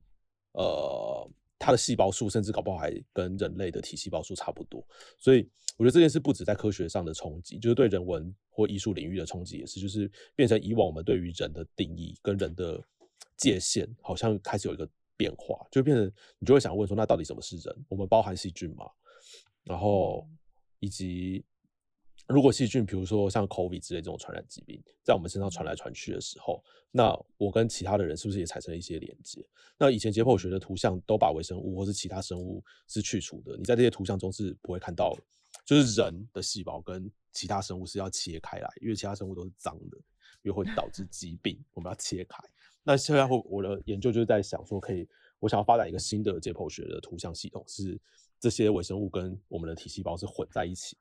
[0.52, 4.86] 呃，它的细胞数甚至搞不好还跟人类的体细胞数差不多。
[5.18, 12.84] 所以我觉得这件事不止在科学上的冲击，就是对人文或艺术领域的冲击也是，就是变成以往我们对于人的定义跟人的
[13.36, 14.88] 界限好像开始有一个。
[15.20, 16.06] 变化就变成
[16.38, 17.86] 你就会想问说，那到底什么是人？
[17.90, 18.86] 我们包含细菌吗？
[19.64, 20.30] 然后
[20.80, 21.44] 以及
[22.28, 26.62] 如果细菌，比如说像 COVID 之类这种传染疾病，在我们身上传来传去的时候，
[26.92, 29.46] 那我跟其他的人是不是也产生了一些连接？
[29.78, 35.18] 那以前解剖学的图像都把微生物或是其他生物是去除的，你在这些图像中是不会看到
[35.66, 39.98] 就是人的细胞跟其他生物是要切开来，因为其他生物都是脏的，
[40.42, 42.44] 又会导致 疾病，我们要切开。
[42.84, 45.08] 那现在我我的研究就是在想说，可以
[45.40, 47.98] 我想要发展一个新的解剖学的图像系统，是
[48.40, 50.98] 这些微生物跟我们的体细胞是混在一起，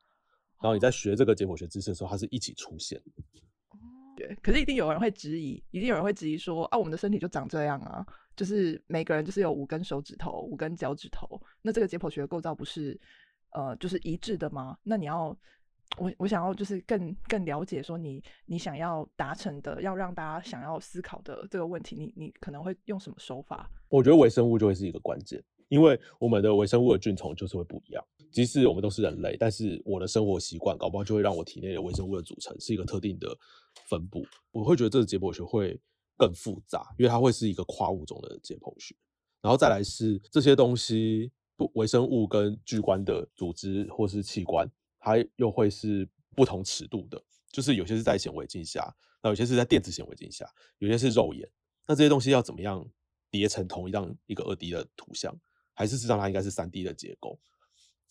[0.61, 3.23] 然后你在学这个解剖学知识的时候，它是一起出现的。
[4.17, 8.05] 对，可是一定有人会质疑，一定有人会质疑说啊，我们的身体就长这样啊，
[8.35, 12.99] 就是每个人就是有五根手指头、五根脚趾头，那这个解剖学的构造不是
[13.51, 14.79] 呃就是一致的吗？
[14.83, 15.37] 那你要
[15.99, 23.71] 我我想要就是更更了解说你你想要达成的，要让大家想要思考的这个问题，你你可能会用什么手法？
[23.89, 28.05] 我觉得微生物就会是一个关键，因为我们的微生物的菌丛就是会不一样。
[28.33, 33.35] 即使我们都是人类，但是我的生活习惯搞不好就会让我体内的微生物的组成是一个特定的
[33.89, 34.27] 分布。
[34.51, 35.81] 我会觉得这个解剖学会
[36.19, 38.95] 更复杂，因为它会是一个跨物种的解剖学。
[39.41, 48.93] 然后再来是这些东西，不微生物跟巨观的组织或是器官，它又会是不同尺度的，就是有些是在显微镜下，
[49.23, 50.47] 那有些是在电子显微镜下，
[50.79, 51.49] 有些是肉眼。
[51.87, 52.85] 那这些东西要怎么样
[53.31, 55.35] 叠成同一张一个二 D 的图像，
[55.77, 57.39] 还是实际上它应该是三 D 的结构？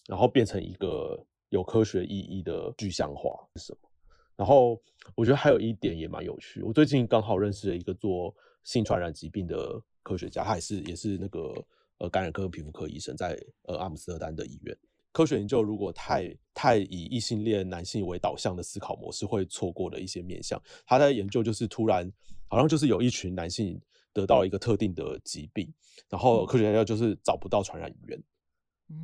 [0.07, 3.89] 然后变成一个有科学意义的具象化是什么？
[4.36, 4.80] 然后
[5.16, 11.66] 我觉得还有一点也蛮有趣，我最近刚好认识了一个做性传染疾病的科学家，他也是也是那个
[11.97, 14.78] 呃感染科皮肤科医生，在呃阿姆斯特丹的医院。
[15.11, 20.61] 科学研究如果太太以异性恋男性为导向的思考模式，会错过的一些面向。
[20.86, 22.11] 他在研究就是突然
[22.49, 23.82] 好像就是有一群男性
[24.16, 25.72] 得到一个特定的疾病，
[26.09, 28.20] 然后科学家就是找不到传染源。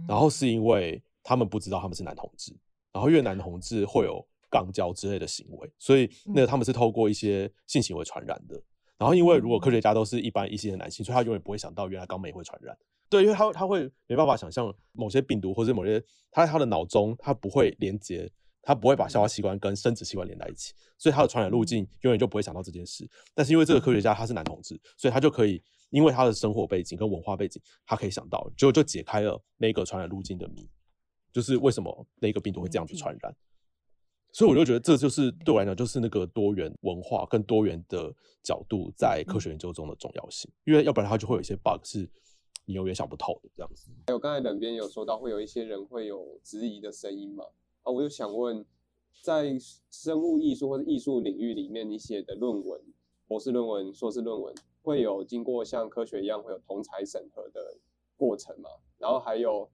[0.07, 2.55] 然后是因为他们不知道他们是男同志，
[2.93, 8.61] 然后越男同志会有肛交之类的行为，所以那他们是透过一些性行为传染的。
[8.97, 12.77] 然后因为如果科学家都是一般异性的男性，所以他永远不会想到原来肛门也会传染。
[13.09, 15.99] 对，因为他他会没办法想象某些病毒或者某些
[16.29, 18.31] 他在他的脑中他不会连接，
[18.61, 23.09] 他不会把消化器官跟生殖器官连在一起，所以他的传染路径永远就不会想到这件事。
[23.33, 25.61] 但是因为这个科学家他是男同志，所以他就可以。
[25.91, 30.65] 因为他的生活背景跟文化背景，他可以想到，就就解开了那个传染路径的谜，
[31.33, 33.35] 就是为什么那个病毒会这样子传染。
[34.31, 38.09] 所以我就觉得这就是对我来讲，就是那个多元文化跟多元的
[38.41, 40.49] 角度在科学研究中的重要性。
[40.63, 42.09] 因为要不然它就会有一些 bug 是
[42.63, 43.91] 你永远想不透的这样子。
[44.07, 47.43] 还有刚才两边有说到，会有一些人会有质疑的声音嘛？
[47.83, 48.65] 啊，我就想问，
[49.21, 49.57] 在
[49.89, 52.81] 生物艺术或者艺术领域里面，你写的论文，
[53.27, 54.53] 博士论文、硕士论文。
[54.83, 57.77] 会有经过像科学一样会有同才审核的
[58.17, 58.67] 过程吗？
[58.97, 59.69] 然后还有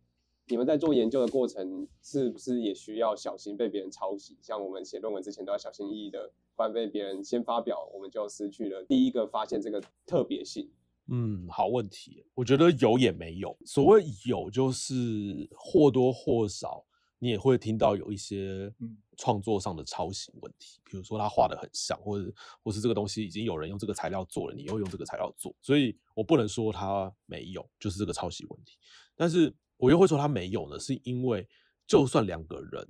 [0.50, 4.38] 你们在做研究的过程，是不是也需要小心被别人抄袭？
[4.42, 10.70] 像我们写论文之前都要小心翼翼的，不然被别人先发表，我们就失去了第一个发现这个特别性。
[11.10, 13.58] 嗯，好问题，我觉得有也没有。
[13.66, 16.84] 所谓有，就是或多或少。
[17.20, 18.74] 你也会听到有一些
[19.18, 22.32] 创作上的抄袭问题，比如说他画的很像，或者
[22.64, 28.78] 或是这个东西已经有人用这个材料做了，你又用这个材料做，所以我不能说他没有，就是这个抄袭问题。
[29.16, 31.48] 但是我又会说他没有呢，是因为
[31.88, 32.88] 就算两个人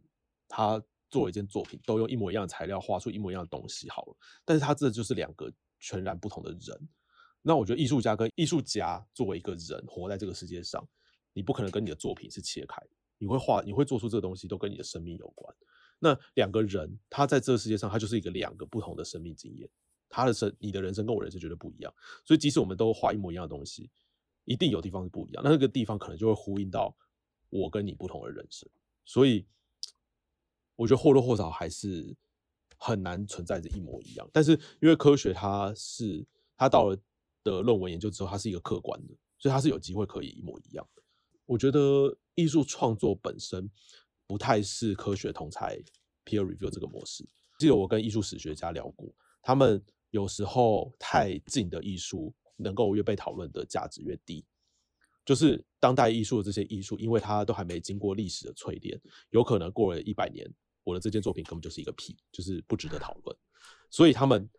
[0.50, 5.50] 他做一件作品都用一模一样的材料画出一模一样的东西好了，但是他这就是两个
[5.80, 6.90] 全然不同的人。
[7.42, 10.86] 那我觉得艺术家跟艺术家作为一个人活在这个世界上，
[11.32, 12.82] 你不可能跟你的作品是切开。
[13.18, 15.56] 你会画，你会做出这个东西，都跟你的生命有关。
[16.00, 19.70] 那两个人，他在这个世界上，他就是一个两个不同的生命经验。
[20.10, 21.94] 他的生，你的人生跟我人生绝对不一样。
[22.24, 23.90] 所以，即使我们都画一模一样的东西，
[24.46, 25.44] 一定有地方是不一样。
[25.44, 26.96] 那那个地方可能就会呼应到
[27.50, 28.70] 我跟你不同的人生。
[29.04, 29.46] 所以，
[30.76, 32.16] 我觉得或多或少还是
[32.78, 34.30] 很难存在着一模一样。
[34.32, 34.52] 但是，
[34.82, 36.98] 因为科学它是它到了
[37.44, 41.02] 的论文研究之后，它是一个客观的，所以它是有机会可以一模一样的。
[41.48, 43.68] 我觉得艺术创作本身
[44.28, 45.78] 不太是科学同才
[46.26, 47.28] peer review 这个模式。
[47.58, 49.82] 记得我跟艺术史学家聊过，他们
[50.12, 54.46] 有时候太近的艺术能够越被讨论的价值越低。
[55.26, 60.46] 就是当代艺术的这些艺术，因为它都还没经过历史的淬炼，有可能过了一百年，
[60.84, 63.36] 我的这件作品根本就是一个屁，就是不值得讨论。
[63.90, 64.50] 所以他们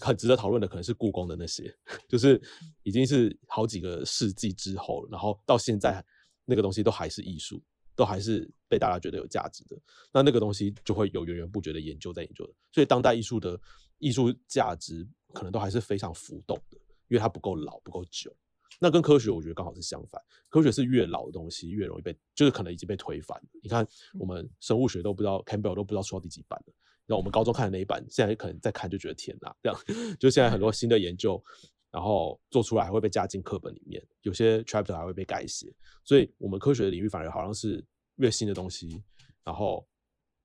[0.00, 1.72] 很值得讨论的可能是故宫的那些，
[2.08, 2.42] 就是
[2.82, 6.04] 已经是好几个世纪之后，然后到现在。
[6.44, 7.62] 那个东西都还是艺术，
[7.96, 9.76] 都还是被大家觉得有价值的。
[10.12, 12.52] 那那个东西就会有源源不绝的研究在研究的。
[12.72, 13.58] 所以当代艺术的
[13.98, 16.78] 艺术价值可能都还是非常浮动的，
[17.08, 18.34] 因为它不够老，不够久。
[18.80, 23.40] 那跟科学我觉得刚好是相反，科学是越老的东西越容易被，就是可能已经被推翻。
[23.62, 23.86] 你看
[24.18, 26.74] 我们生物学都不知道，Campbell 都不知道出到第几版了。
[27.06, 29.78] 那我们高中看的那一版，现在可能再看就觉得天哪，这样
[30.18, 31.42] 就现在很多新的研究。
[31.94, 35.72] 然后做出来还会被加进课本里面，有些 chapter 还会被改写，
[36.02, 37.84] 所以我们科学的领域反而好像是
[38.16, 39.00] 越新的东西
[39.44, 39.86] 然后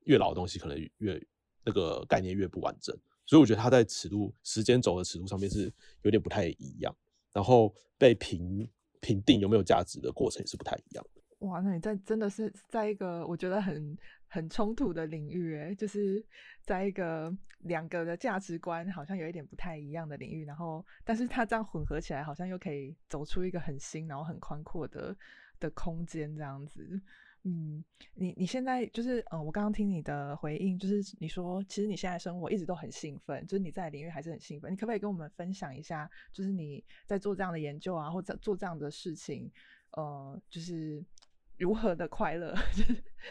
[0.05, 1.19] 越老的东西可能越
[1.65, 2.95] 那个概念越不完整。
[3.25, 5.73] 所以我觉得它在尺度时间轴的尺度上面是
[6.03, 6.95] 有点不太一样，
[7.33, 8.69] 然后被评
[9.01, 11.03] 评定有没有价值的过程也是不太一样。
[11.39, 16.23] 哇，那你在真的是在一个我觉得很很冲突的领域，诶，就是
[16.61, 25.15] 在一个两个的价值观好像有一点不太一样的领域，然后但是它这样混合起来，好像又可以走出一个很新然后很宽阔的
[25.59, 27.01] 的空间这样子。
[27.43, 27.81] 嗯，
[28.15, 34.69] 你你现在就是嗯，我刚刚听你的回应，就是你说其实你现在生活一直都很兴奋，就是你在领域还是很兴奋。
[34.69, 39.49] 你可不可以跟我们分享一下，就是你在做这样的研究啊，或者做这样的事情，
[39.91, 41.01] 呃，就是
[41.59, 42.55] 如何的快乐？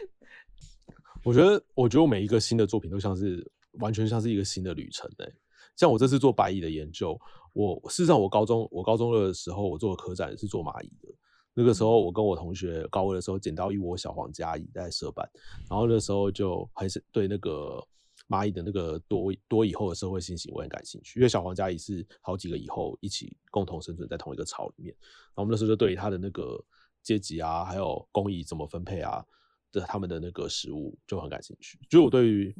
[1.25, 5.33] 我觉得，我觉得我每一个新的作品都像是完全像是一个新的旅程诶。
[5.75, 7.19] 像我这次做白蚁的研究，
[7.53, 11.09] 我事实上我高中我高中的时候我做的科展是做蚂蚁的。
[11.53, 15.29] 那个时候我跟我同学高二的时候捡到一窝小黄家蚁在社办，
[15.69, 17.85] 然后那时候就还是对那个
[18.29, 26.63] 蚂蚁的那个多多以后的社会性行为很感兴趣，因为小黄家蚁是好几个以后一起共同生存在同一个巢里面，然后我们那时候就对它的那个
[27.01, 29.25] 阶级啊，还有工艺怎么分配啊。
[29.71, 32.51] 的他们的那个食物就很感兴趣，就我对于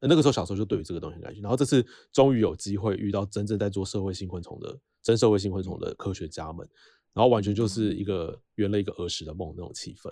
[0.00, 6.66] 那个时候小时候就对于这个东西很感兴趣，然后这次终于有机会遇到真正在做社会性昆虫的真社会性昆虫的科学家们，
[7.12, 10.10] 然后完全就是一个圆了一个儿时的梦那种气氛。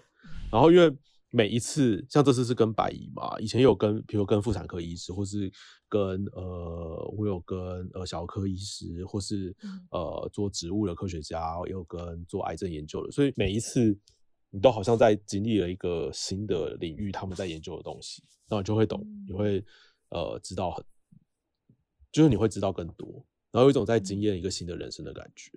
[0.53, 0.95] 然后因为
[1.31, 5.53] 每一次像这次是跟白姨嘛，以前有跟比如跟妇产科医师，或是
[5.89, 7.59] 跟呃我有跟
[7.95, 9.55] 呃小儿科医师，或是
[9.91, 13.99] 呃做植物的科学家，也有跟做癌症研究的，所以每一次。
[14.51, 19.63] 你都好像在经历了一个新的领域，他们在研究的东西，那你就会懂，你会
[20.09, 20.83] 呃知道很，
[22.11, 25.51] 就是你会知道更多，然后有一种在经验一个新的人生的感觉。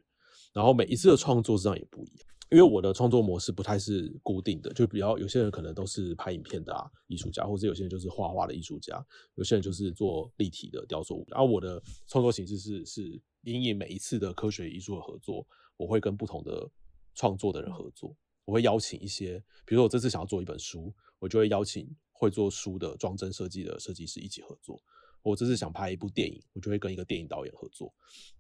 [0.52, 11.24] 然后每一次的创作实际上也不一样，因为我的创作模式不太是固定的，就比较有些人可能都是拍影片的啊艺术家，或者有些人就是画画的艺术家，有些人就是做立体的雕塑。
[11.30, 15.46] 然后我的创作形式是是因应每一次的科学艺术的合作，
[15.78, 16.68] 我会跟不同的
[17.14, 18.16] 创作的人合作。
[18.46, 24.82] 我会邀请一些，比如说我这次想要做一本书，我就会邀请会做书的装帧设计的设计师一起合作。
[25.22, 27.94] 我这次想拍一部电影，我就会跟一个电影导演合作。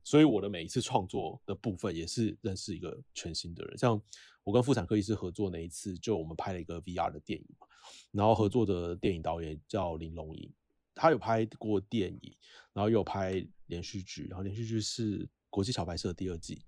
[0.03, 3.77] 所以我的每一次创作的部分也是认识一个全新的人。
[3.77, 4.01] 像
[4.43, 7.67] 我跟妇产科医师合作那一次，就我们拍了一个 VR 的电影嘛，
[8.11, 10.51] 然后合作的电影导演叫林龙颖，
[10.95, 12.35] 他有拍过电影，
[12.73, 16.63] 然后又有拍连续剧，然后连续剧是《国际小白社》第二季。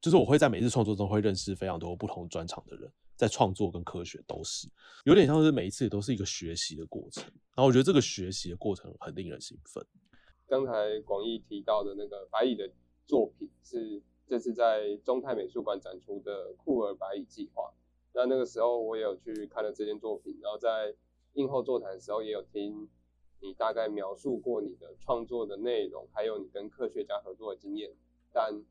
[0.00, 4.68] 就是我会在每次创作中会认识非常多不同专场的人，在创作跟科学都是
[5.04, 7.24] 有点像是每一次都是一个学习的过程。
[7.54, 9.84] 然后我觉得这个学习的过程很令人兴奋。
[10.46, 12.70] 刚才广义提到的那个白蚁的
[13.06, 17.72] 作品是这次在中泰美术馆展出的酷儿白蚁计划。
[18.12, 20.94] 那那个时候我也有去看了这件作品，然后在
[21.34, 22.88] 映后座谈的时候也有听
[23.40, 27.90] 你大概描述过你的创作的内容，还有你跟科学家合作的经验，
[28.32, 28.62] 但。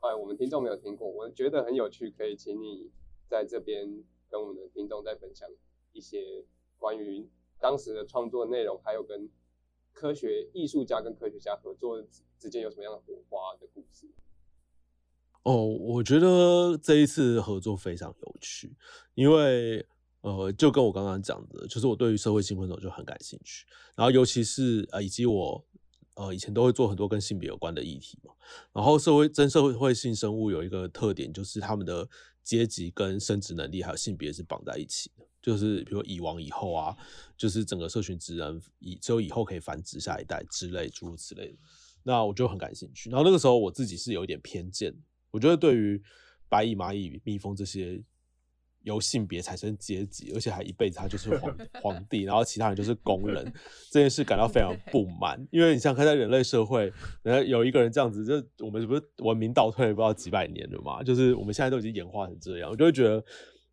[0.00, 2.88] 哎，我们听众没有听过，我觉得很有趣，可以请你
[3.28, 3.86] 在这边
[4.28, 5.48] 跟我们的听众在分享
[5.92, 6.44] 一些
[6.78, 7.28] 关于
[7.60, 9.28] 当时的创作内容，还有跟
[9.92, 12.02] 科学艺术家跟科学家合作
[12.38, 14.06] 之间有什么样的火花的故事。
[15.42, 18.76] 哦，我觉得这一次合作非常有趣，
[19.14, 19.86] 因为
[20.20, 23.66] 呃，就跟我刚刚讲的，就是我对于社会性昆虫就很感兴趣，
[23.96, 25.64] 然后尤其是呃，以及我。
[26.20, 28.34] 呃，以前都会做很多跟性别有关的议题嘛。
[28.72, 32.08] 然后社会真社会性生物有一个特点，就是他们的
[32.48, 35.26] 阶级跟生殖能力还有性别是绑在一起的。
[35.42, 36.96] 就是比如蚁王以后啊，
[37.36, 41.58] 就是整个社群只能以只有以后可以繁殖下一代之类诸如此类的。
[42.02, 43.10] 那我就很感兴趣。
[43.10, 44.94] 然后那个时候我自己是有一点偏见，
[45.30, 46.02] 我觉得对于
[46.48, 48.02] 白蚁、蚂蚁、蜜蜂这些。
[48.82, 53.52] 由性别产生阶级，而且还一辈子他就是皇皇帝，然后其他人就是工人，
[53.90, 55.46] 这件事感到非常不满。
[55.50, 61.02] 因为你想看在人类社会，然后有一个人这样子，就我们不是文明倒退不知道几百年了嘛？
[61.02, 63.22] 就是我们现在都已经演化成这样，我就会觉得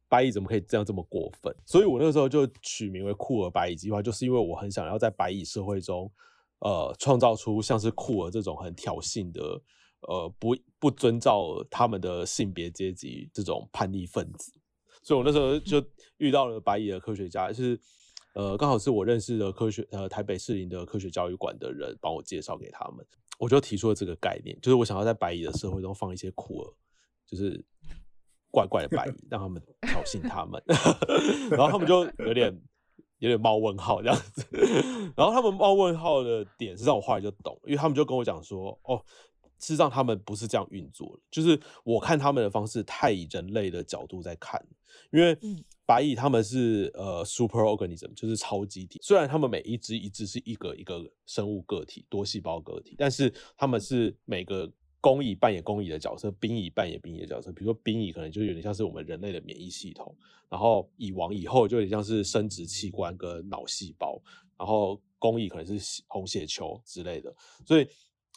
[0.09, 1.55] 白蚁怎么可以这样这么过分？
[1.65, 6.11] 所以我那个时候就取名为酷儿白蚁计划，就是因为我很想要在白蚁社会中，
[6.59, 9.41] 呃，创造出像是酷儿这种很挑衅的，
[10.01, 14.51] 呃，不不遵照他们的性别阶级这种叛逆分子。
[15.05, 15.79] 所以，我那时候就
[16.17, 17.79] 遇到了白蚁的科学家，是
[18.33, 23.05] 呃，刚好是我认识的科学呃台北市林的科学教育馆的人帮我介绍给他们，
[23.37, 26.73] 我就提出了这个概念，就是我想要在白蚁的社会中放一些酷儿，
[27.27, 27.63] 就是
[28.49, 30.59] 怪怪的白蚁，让他们挑衅他们，
[31.51, 32.51] 然后他们就有点
[33.19, 34.43] 有点冒问号这样子，
[35.15, 39.05] 然后他们冒问号的点是让我后来就懂，因为他们就跟我讲说，哦。
[39.59, 41.23] 事实上，他们不是这样运作的。
[41.31, 44.63] 就是我看他们的方式太以人类的角度在看，
[45.11, 45.37] 因为
[45.85, 48.99] 白蚁他们是呃 super organism，就是超级体。
[49.01, 57.51] 虽然他们每一只一只是一个一个生物个体，多细胞个体，但是他们是每个工蚁扮演工蚁的角色，兵蚁扮演兵蚁的角色。
[57.51, 60.15] 比如说兵蚁可能就有点像是我们人类的免疫系统，
[60.49, 64.19] 然后蚁王以后就有点像是生殖器官跟脑细胞，
[64.57, 67.87] 然后工蚁可能是红血球之类的，所以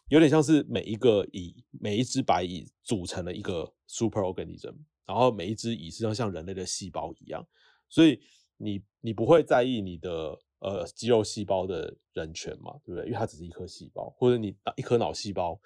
[0.09, 4.75] 有点像是每一个蚁每一只白蚁组成了一个 super organism。
[5.07, 7.43] 然后每一只蚁实际上像人类的细胞一样，
[7.89, 8.21] 所以
[8.59, 13.07] 你你不会在意你的呃肌肉细胞的人权嘛，对不对？
[13.07, 15.59] 因为它只是一颗细胞，或者你一颗脑细胞，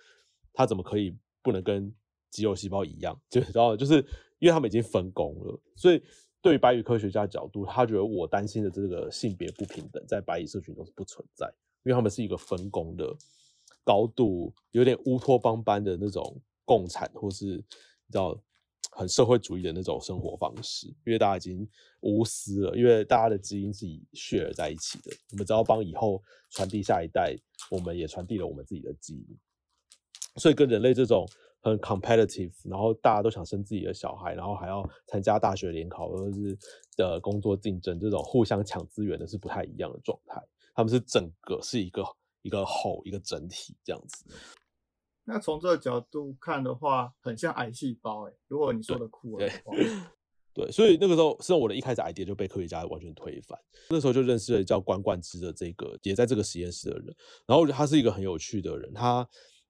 [0.53, 1.12] 它怎么可以
[1.43, 1.93] 不能跟
[2.30, 3.20] 肌肉细胞一样？
[3.28, 3.95] 就知道就是
[4.38, 6.01] 因为他们已经分工了，所以
[6.40, 13.12] 对于白蚁科学家角度，他觉得我担心的这个性别不平等在白蚁社群中是不存在，因为他们是一个分工的
[13.85, 18.39] 高度有点乌托邦般的那种共产，或是你知道。
[18.95, 21.66] 很社会主义的那种生活方式，因为大家已经
[22.01, 27.35] 无私了，因为大家的基因是以血而在一起的，我们只要帮以后传递下一代，
[27.70, 29.39] 我们也传递了我们自己的基因。
[30.37, 31.26] 所以跟人类这种
[31.62, 36.59] 很 competitive，然后大家都想生自己的小孩，然后还要参加大学联考或者是
[36.95, 40.39] 的工作竞争，这种互相抢资源的是不太一样的状态。
[40.74, 42.05] 他们是整个是一个
[42.43, 44.24] 一个吼一个整体这样子。
[45.24, 48.32] 那从这个角度看的话，很像癌细胞哎。
[48.49, 49.74] 如果你说的酷儿的话，
[50.53, 53.59] 对，所以那个时候，实际上我的一开始 idea 就被科学家完全推翻。
[53.88, 57.07] 那时候就认识了叫关冠之的这个也在这个实验室的人，
[57.47, 59.26] 然后我觉得他是一个很有趣的人，他。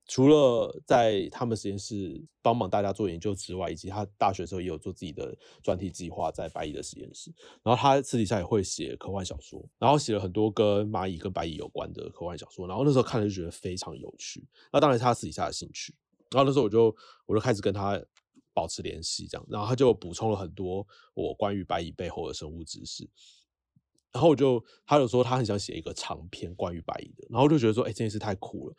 [0.09, 7.32] 除了在他们实验室帮忙大家做研究之外，以及他大学时候也有做自己的专题计划在白蚁的实验室。
[7.62, 12.66] 然后他私底下也会写科幻小说，然后写了很多跟蚂蚁跟白蚁有关的科幻小说。
[12.66, 14.46] 然后那时候看了就觉得非常有趣。
[14.72, 15.94] 那当然是他私底下的兴趣。
[16.30, 16.94] 然后那时候我就
[17.26, 18.03] 我就开始跟他
[18.53, 19.46] 保持联系，这样。
[19.48, 23.09] 然后他就补充了很多我关于白蚁背后的生物知识。
[24.12, 27.26] 然后我就他就说他很想写一个长篇关于白蚁的。
[27.30, 28.76] 然后就觉得说，哎，这件事太酷了。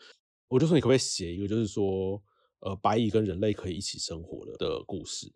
[0.53, 2.21] 我就说你可不可以写一个，就是说，
[2.59, 5.33] 呃，白蚁跟人类可以一起生活的的故事。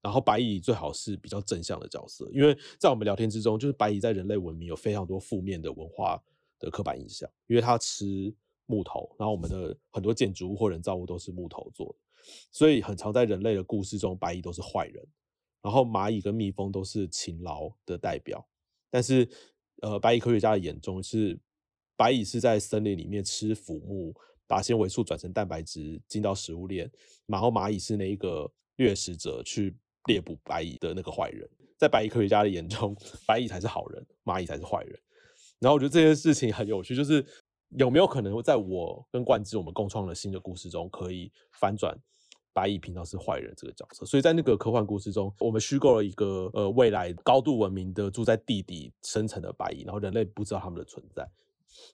[0.00, 6.22] 然后白蚁最好是比较正向的角色，因为在我们聊天之中，就是白蚁在人类文明有非常多负面的文化
[6.60, 8.32] 的刻板印象，因为它吃
[8.66, 11.98] 木头，然后我们的很多建筑物或人造物都是木头做的，
[12.52, 15.04] 所以很常在人类的故事中，白蚁都是坏人。
[15.60, 18.48] 然后蚂蚁跟蜜蜂都是勤劳的代表，
[18.88, 19.28] 但是，
[19.82, 21.36] 呃，白蚁科学家的眼中是
[21.96, 24.14] 白蚁是在森林里面吃腐木。
[24.50, 26.90] 把纤维素转成蛋白质进到食物链，
[27.26, 29.76] 然后蚂蚁是那一个掠食者去
[30.06, 31.48] 猎捕白蚁的那个坏人，
[31.78, 32.96] 在白蚁科学家的眼中，
[33.28, 34.98] 白蚁才是好人，蚂蚁才是坏人。
[35.60, 37.24] 然后我觉得这件事情很有趣，就是
[37.78, 41.96] 有没有可能在我跟冠之我们共创了新的故事中，可以翻转
[42.52, 44.04] 白蚁平常是坏人这个角色？
[44.04, 51.24] 所以在那个科幻故事中，我们虚构了一个呃未来高度文明的住在地底深层的白蚁，然后人类不知道他们的存在，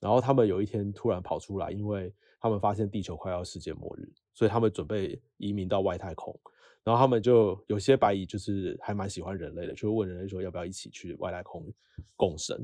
[0.01, 2.11] 然后他们有一天突然跑出来，因为
[2.47, 6.39] 他们发现地球快要世界末日，所以他们准备移民到外太空。
[6.85, 11.67] 然后他们就有些白蚁就是还蛮喜欢人类的，就会问人类说要不要一起去外太空
[12.15, 12.57] 共生。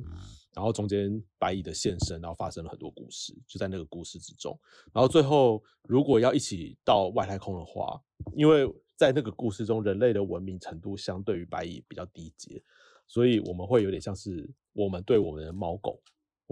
[0.55, 4.57] 然后中间白蚁的现身，然后发生了很多故事，就在那个故事之中。
[4.93, 8.01] 然后最后如果要一起到外太空的话，
[8.37, 12.63] 因为在那个故事中人类的文明程度相对于白蚁比较低阶，
[13.09, 16.01] 所以我们会有点像是我们对我们的猫狗。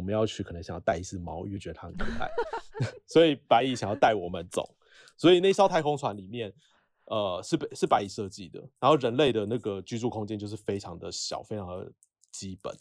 [0.00, 2.30] 我们要去，可能想要带一只猫，因为觉得它很可爱，
[3.06, 4.74] 所以白蚁想要带我们走。
[5.14, 6.50] 所以那艘太空船里面，
[7.04, 8.58] 呃，是是白蚁设计的。
[8.80, 11.92] 然后人类的那个居住空间就是非常的小，非常的
[12.32, 12.74] 基本，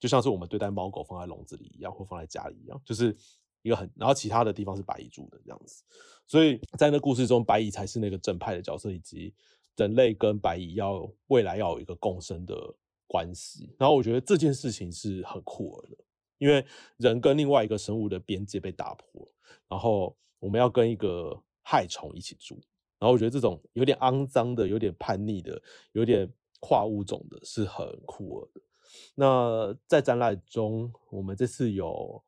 [0.00, 3.14] 就像是我们对待猫狗放在笼子里一样，或放在家里一样，就是
[3.60, 3.90] 一个很。
[3.94, 5.84] 然后其他的地方是白蚁住的这样子。
[6.26, 9.34] 所以在那故事中，白蚁才是那个正派的角色，以及
[9.76, 12.54] 人类跟白蚁要未来要有一个共生的
[13.06, 13.74] 关系。
[13.78, 15.88] 然后我觉得这件事情是很酷的。
[16.42, 16.66] 因为
[16.96, 19.24] 人跟另外一个生物的边界被打破，
[19.68, 22.60] 然后我们要跟一个害虫一起住，
[22.98, 25.62] 然后我觉得这种有点肮脏的、有点叛逆的、
[25.92, 26.28] 有点
[26.58, 28.60] 跨物种的，是很酷的。
[29.14, 32.20] 那在展览中，我们这次有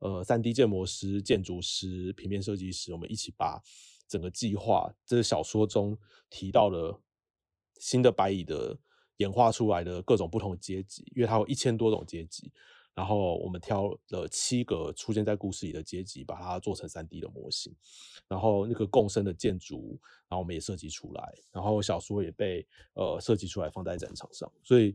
[0.00, 3.58] 呃三 D 建模师、建筑师、平面设计师，我们一起把
[4.06, 5.96] 整个计划，这是小说中
[6.28, 7.00] 提到了
[7.80, 8.78] 新的白蚁的
[9.16, 12.52] 演化出来的各种不同阶级，因为它有一千多种阶级。
[12.94, 17.74] 然后我们挑了七个出现在故事里的阶级，把它做成三 D 的模型。
[18.28, 21.34] 然后那个共生的建筑，然后我们也设计出来。
[21.50, 24.50] 然后小说也被呃设计出来放在展场上。
[24.62, 24.94] 所以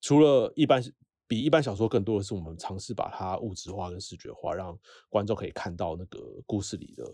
[0.00, 0.80] 除了一般
[1.26, 4.78] 比一般小说更多的是，我们尝试把它物质化跟视觉化，让
[5.08, 7.04] 观众可以看到那个故事里的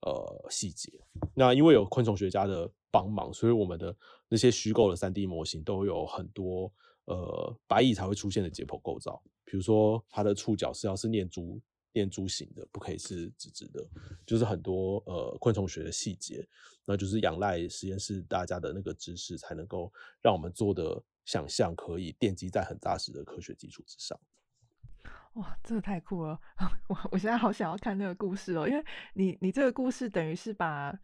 [0.00, 0.90] 呃细节。
[1.34, 3.94] 那因为有昆虫学家的帮忙，所以我们的
[4.28, 6.72] 那些虚构的三 D 模型都有很多。
[7.06, 11.60] 呃白蚁才会出现的解剖构造，比如说它的触角是要是念珠
[11.92, 13.82] 念珠形的，不可以是直直的，
[14.26, 16.46] 就是很多呃昆虫学的细节，
[16.84, 19.90] 那就是仰赖实验室大家的那个知识，才能够
[20.22, 24.18] 让我们做的想象可以奠基在很扎实的科学基础之上。
[25.34, 26.38] 哇，这个太酷了！
[26.88, 28.84] 我我现在好想要看那个故事哦，因为
[29.14, 30.98] 你你这个故事等于是把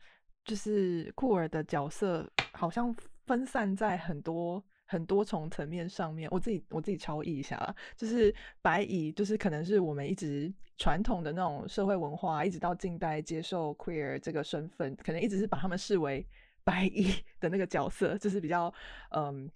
[0.44, 2.94] 就是库尔的角色好像
[3.26, 6.28] 分散在很多很多重层面上面。
[6.30, 16.26] 我自己我自己超译一下啦，就是白蚁，就是可能是我们一直传统的那种社会文化，一直到近代接受 queer 这个身份，可能一直是把他们视为
[16.62, 18.72] 白蚁 的那个角色，就是比较
[19.10, 19.50] 嗯，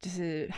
[0.00, 0.50] 就是。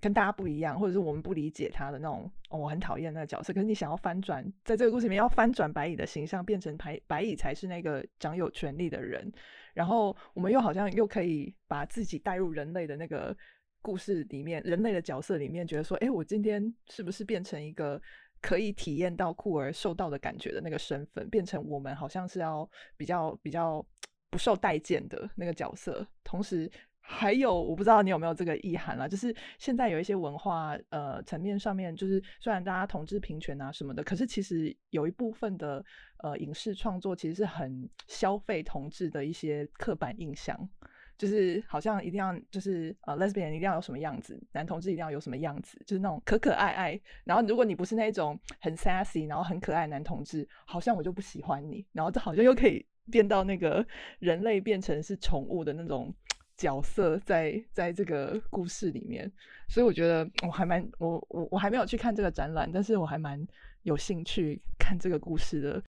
[0.00, 3.54] 跟大家不一样，或者是我们不理解他的那种，我很讨厌那个角色。
[3.54, 9.32] 可是你想要翻转，在这个故事里面要翻转白蚁的形象，变成白白蚁才是那个掌有权力的人。
[9.72, 13.34] 然后我们又好像又可以把自己带入人类的那个
[13.84, 18.00] 故事里面，人类的角色里面，觉得说，哎，我今天是不是变成一个
[18.40, 22.66] 可以体验到酷儿受到的感觉的那个身份，变成我们好像是要
[22.96, 23.84] 比较比较
[24.30, 26.70] 不受待见的那个角色，同时。
[27.06, 35.84] 还有，我不知道你有没有这个意涵啦，就是现在有一些文化呃层面上面，就是虽然大家同志平权啊什么的，可是其实有一部分的
[36.22, 40.58] 呃影视创作其实是很消费同志的一些刻板印象，
[41.16, 47.00] 就是好像一定要就是呃 lesbian 一定要有什么样子，男同志一定要有什么样子，就是那种可可爱爱。
[47.24, 51.84] 然后如果你不是那种很 sassy，然后很可爱男同志，好像我就不喜欢你。
[51.92, 53.86] 然后这好像又可以变到那个
[54.18, 56.14] 人类变成是宠物的那种。
[56.56, 59.28] 角色在在这个故事里面，
[59.68, 63.44] 所以我觉得我还蛮我我我还没有去看这个展览，但是我还蛮
[63.82, 65.82] 有兴趣看这个故事的。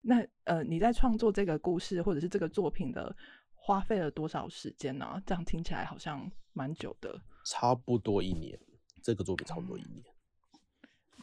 [0.00, 3.14] 那呃，你在创作这个故事或者是这个作品的
[3.66, 5.20] 花费了多少时间呢？
[5.26, 8.56] 这样听起来好像蛮久的，差不多一年。
[9.02, 10.04] 这个作品差不多一年。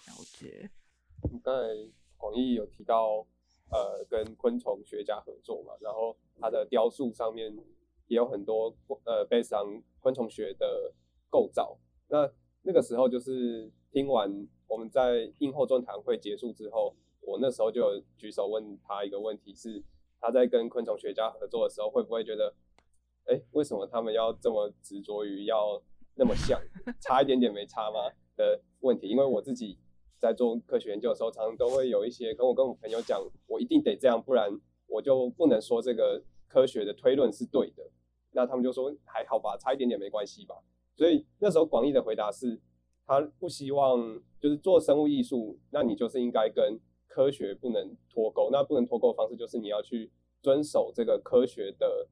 [0.08, 0.70] 了解。
[1.42, 3.26] 刚才广义有提到
[3.72, 7.58] 呃，跟昆虫学家合作嘛，然后他的雕塑上面。
[8.08, 8.76] 也有很多
[9.06, 10.94] 呃，非常昆虫学的
[11.30, 11.80] 构造。
[12.10, 12.30] 那
[12.62, 14.30] 那个时候就是听完
[14.68, 19.82] 我们在映后座谈会结束之后，我那时候就有举手问他一个问题：是
[20.24, 22.56] 他在跟昆虫学家合作的时候，会不会觉得，
[23.26, 25.84] 哎，为什么他们要这么执着于要
[26.16, 26.58] 那么像，
[27.02, 28.10] 差一点点没差吗？
[28.38, 29.10] 的问题？
[29.10, 29.78] 因为我自己
[30.18, 34.50] 在做科学研究的时候，常常都会有一些跟我跟我朋友讲，我一定得这样，不然
[34.88, 37.84] 我就不能说这个科学的推论是对的。
[38.32, 40.56] 那他们就说还好吧，差一点点没关系吧。
[40.96, 42.62] 所以那时候广义的回答是，
[43.06, 46.80] 他不希望就是做生物艺术，那你就是应该跟
[47.14, 48.50] 科学不能脱钩。
[48.52, 50.12] 那不能脱钩的方式就是你要去
[50.42, 52.08] 遵守这个科学的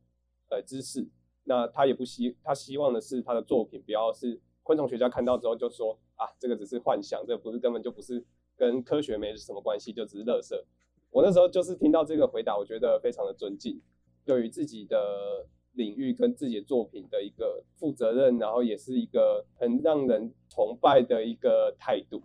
[0.49, 1.07] 呃知识。
[1.43, 8.23] 那他也不希他希望的是他的作品不要是昆虫学家看到之后就说啊这个只是幻想，这不是根本就不是
[8.55, 10.63] 跟科学没什么关系，就只是乐色。
[11.09, 13.81] 我那时候就是听到这个回答，我觉得非常的尊敬，
[14.23, 15.47] 对于自己的。
[15.75, 22.21] 领域跟自己的作品的一个负责任，然后也是一个很让人崇拜的一个态度，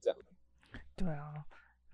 [0.00, 0.16] 这样。
[0.94, 1.34] 对啊，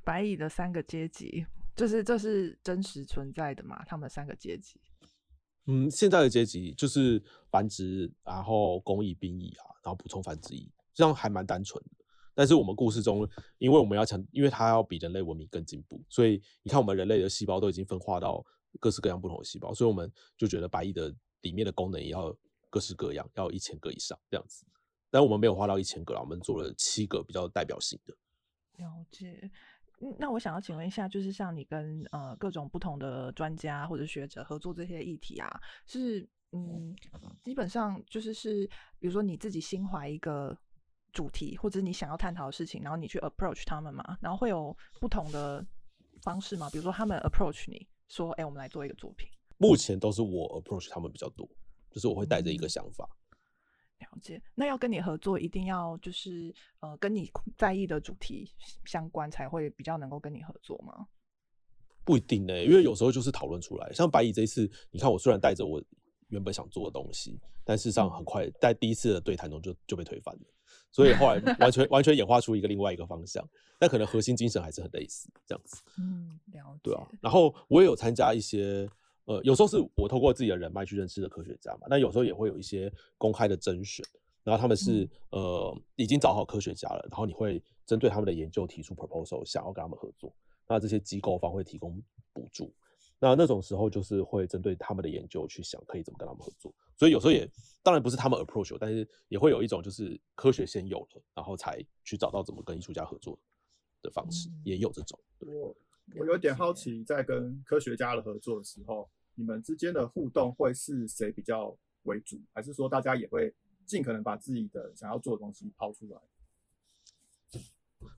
[0.05, 3.85] 白蚁的三个阶级，就是这是真实存在的嘛？
[3.85, 4.81] 他们三个阶级。
[5.67, 12.05] 嗯，现在的阶级就是繁殖，然后工蚁、兵蚁啊，然后补充繁殖蚁，这样还蛮单纯的。
[12.35, 13.29] 但是我们故事中，
[13.59, 18.45] 因为我们要强，因为它要比人类文明更进步，所以你看，我们人类的细胞都已经分化到。
[18.81, 22.37] 各式各样不同的细胞，所以我们就觉得白蚁的里面的功能也要
[22.69, 24.67] 各式各样，要一千个以上这样子。
[25.13, 28.13] 但我们没有花到一千个啦，我们做了七个比较代表性的。
[28.79, 29.49] 了解。
[30.19, 36.95] 那我想要请问一下，就是像你跟呃各种不同的专家或者学者合作这些议题啊，是嗯，
[37.43, 38.67] 基本上就是是，
[38.99, 40.57] 比如说你自己心怀一个
[41.13, 45.65] 主题，或者你想要探讨的事情，然后你去 approach 他们嘛，然后会有不同的
[46.23, 47.87] 方式嘛，比如说他们 approach 你。
[48.07, 49.27] 说，哎，我们来做一个作品。
[49.57, 51.49] 目前都是我 approach 他们比较多，
[51.91, 53.09] 就是我会带着一个想法。
[54.05, 54.41] 了解。
[54.55, 58.49] 那要跟你合作，一定要就是呃，跟你在意的主题
[58.85, 61.07] 相关，才会比较能够跟你合作吗？
[62.05, 63.91] 不一定呢，因为有时候就是讨论出来。
[63.93, 65.83] 像白蚁这一次，你看我虽然带着我
[66.29, 70.43] 原本想做的东西，但事实上很快在第一次的对谈中就就被推翻了。
[70.91, 73.43] 所以后来完全 完全演化出一个另外一个方向，
[73.79, 75.83] 但可能核心精神还是很类似这样子。
[75.99, 76.81] 嗯，了解。
[76.83, 78.89] 对啊，然后我也有参加一些，
[79.27, 84.05] 呃，有时候是我透过自己的人脉去认识的科学家嘛，那有时候也会有一些公开的甄选，
[84.43, 90.35] 然后他们是呃已经找好科学家了，然后你会针对他们的研究提出 proposal，想要跟他们合作，
[90.69, 92.03] 那这些机构方会提供
[92.33, 92.73] 补助。
[93.19, 96.75] 那那种时候就是会针对他们的研究去想可以怎么跟他们合作。
[96.97, 97.49] 所以有时候也
[97.83, 103.39] 当然不是他们 approach，但是也会有一种就是科学先有了，然后才去找到怎么跟艺术家合作
[104.03, 105.19] 的方式，也有这种。
[105.39, 105.75] 我
[106.17, 113.53] 我有点好奇，在跟科学家的合作的时候，你们之间的互动会是谁比较为主，还是说大家也会
[113.87, 116.19] 尽可能把自己的想要做的东西抛出来？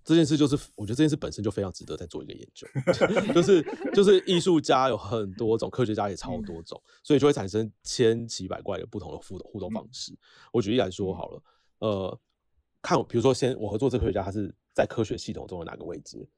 [0.03, 2.67] 这件事就是，我觉得这件事本身就非常值得再做一个研究，
[3.33, 3.63] 就是
[3.95, 10.13] 就是艺术家有很多种，科学家也超多种，所以就会产生千奇百怪的不同的互动互动方式。
[10.53, 11.43] 我举例来说好了，
[11.79, 12.21] 呃，
[12.83, 16.29] 看比如说先我合作这科学家，他是在科学系统中的哪个位置？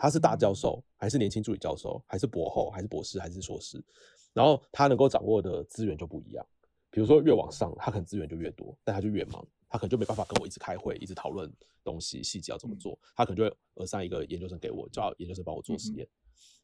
[0.00, 3.84] 他是大教授，还是年轻助理教授，还是博后，还是博士，还是硕士？
[4.32, 6.44] 然后他能够掌握的资源就不一样。
[6.90, 9.46] 比如说越往上，他可能资源就越多，但他就越忙。
[9.68, 11.52] 他可能就没办法跟我一直开会，一直讨论
[11.84, 12.98] 东西细节要怎么做。
[13.14, 16.08] 他可能就会额上一个研究生给我，叫研究生帮我做实验。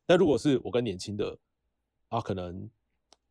[0.07, 1.39] 但如果是我跟年轻的，
[2.09, 2.69] 啊，可能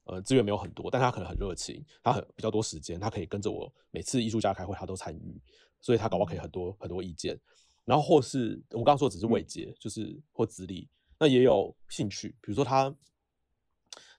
[0.04, 5.42] 呃资源没有很多，但他可能很热情，他很比较多时间，他可以跟着我每次艺术家开会，他都参与，
[5.82, 7.36] 所以他搞不好可以很多很多意见。
[7.86, 12.94] 然后或是我刚刚说只是未接，就是或资历，那也有兴趣，比如说他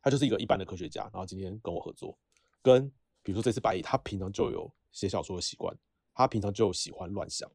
[0.03, 2.19] 他就是一个一般的科学家，然后今天跟我合作，
[2.63, 2.91] 跟
[3.23, 4.73] 比如说这次白蚁，他平常就有。
[4.93, 5.77] 写小说的习惯，
[6.15, 7.47] 他平常就喜欢乱想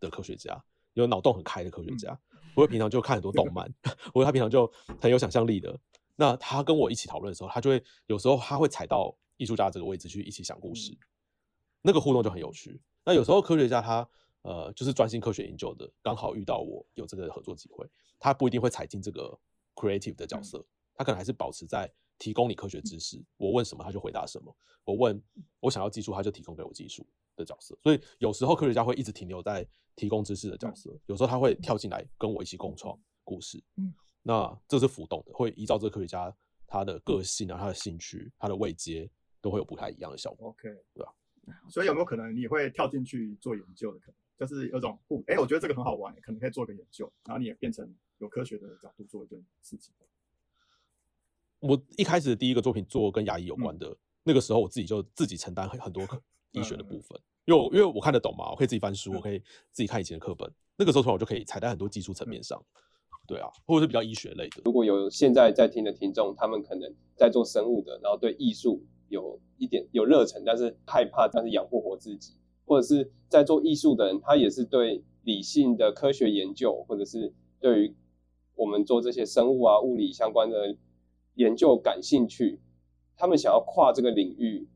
[0.00, 0.62] 的科学家，
[0.92, 2.14] 有脑洞很开的科学家，
[2.54, 3.72] 或者平常就看很多动漫，
[4.12, 5.80] 或者他平常就很有想象力的。
[6.16, 10.94] 那他跟我一起讨论的时候，他就会有时候他会踩到艺术家这个位置去一起想故事，
[11.80, 12.78] 那个互动就很有趣。
[13.06, 14.06] 那有时候科学家他
[14.42, 17.86] 呃就是专心科学研究的，刚好遇到我有这个合作机会，
[18.18, 19.38] 他不一定会踩进这个
[19.74, 20.64] creative 的角色，
[20.94, 21.90] 他可能还是保持在。
[22.22, 24.54] 提供你科学知识，我问什么他就回答什么。
[24.84, 25.18] 我问
[25.58, 27.02] 我想要技术，他就提供给我技术
[27.34, 27.74] 的角色。
[27.82, 29.66] 所以有时候科学家会一直停留在
[29.96, 33.58] 提供知识的角色，有时候他会跳进来跟我一起共创故事。
[33.76, 36.30] 嗯，那这是浮动的，会依照这个科学家
[36.66, 39.10] 他的个性啊、他的兴趣、他的位阶，
[39.40, 40.50] 都会有不太一样的效果。
[40.50, 41.14] OK，对吧？
[41.70, 44.14] 所以有没有可能你会跳进去做研究的可能？
[44.40, 47.86] 就是有种不，哎，我觉得这个很好玩，可能可以做个研究，然后你也变成
[48.16, 49.92] 有科学的角度做一件事情。
[51.58, 56.02] 我一开始的第一个作品做跟牙医有关的，那个时候我自己就自己承担很很多
[56.52, 59.38] 医学的部分，因为因为我看得懂嘛，我可以自己翻书，我可以
[59.72, 62.64] 自己看以前的课本，那个时候突然我就可以踩在很多技术层面上，
[63.26, 64.62] 对啊，或者是比较医学类的。
[64.64, 72.32] 如果有现在在听的听众，他们可能在做生物的，然后对艺术有一点有热忱，但是害怕，但是养不活自己，
[72.70, 77.96] 或者是在做艺术的人，他也是对理性的科学研究，或者是对于
[78.54, 80.76] 我们做这些生物啊、物理相关的。
[81.36, 82.60] 研究感兴趣，
[83.16, 84.68] 他们想要跨这个领域，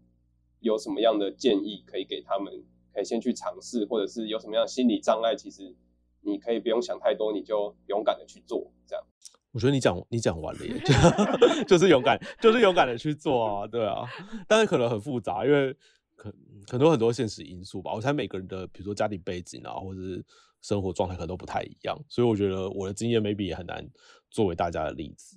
[0.61, 2.64] 有什么样的建议可以给他们？
[2.95, 5.74] 可以先去尝试，或者是有什么样心理障碍，其实
[6.22, 8.72] 你可以不用想太多，你就勇敢的去做。
[8.86, 9.05] 这样，
[9.53, 10.80] 我觉得你讲你讲完了耶，
[11.66, 14.07] 就是勇敢，就是勇敢的去做啊，对啊。
[14.49, 15.76] 但是可能很复杂，因为
[16.15, 16.35] 可
[16.69, 17.93] 很多很多现实因素吧。
[17.95, 20.25] 我猜每个人的，比如说家庭背景啊，或者是
[20.62, 23.87] 生活状态，可能都不太一样，所以我觉得我的经验 maybe 也很难
[24.31, 25.37] 作为大家的例子。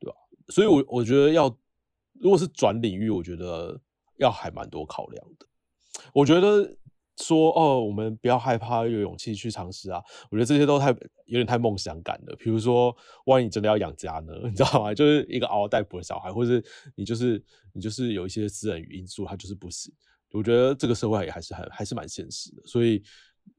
[0.00, 0.16] 对吧
[0.48, 1.46] 所以，我我觉得要，
[2.20, 3.80] 如果是转领域，我觉得
[4.18, 5.46] 要还蛮多考量的。
[6.12, 6.76] 我觉得
[7.16, 10.02] 说哦，我们不要害怕，有勇气去尝试啊。
[10.30, 10.88] 我觉得这些都太
[11.26, 12.36] 有点太梦想感了。
[12.36, 12.94] 比如说，
[13.26, 14.34] 万一你真的要养家呢？
[14.44, 14.92] 你知道吗？
[14.92, 16.64] 就是一个嗷嗷待哺的小孩，或者是
[16.96, 19.94] 你就是你就是有一些私人因素，他就是不行。
[20.34, 23.02] 我觉得这个社会也还是很还是蛮现实的，所以。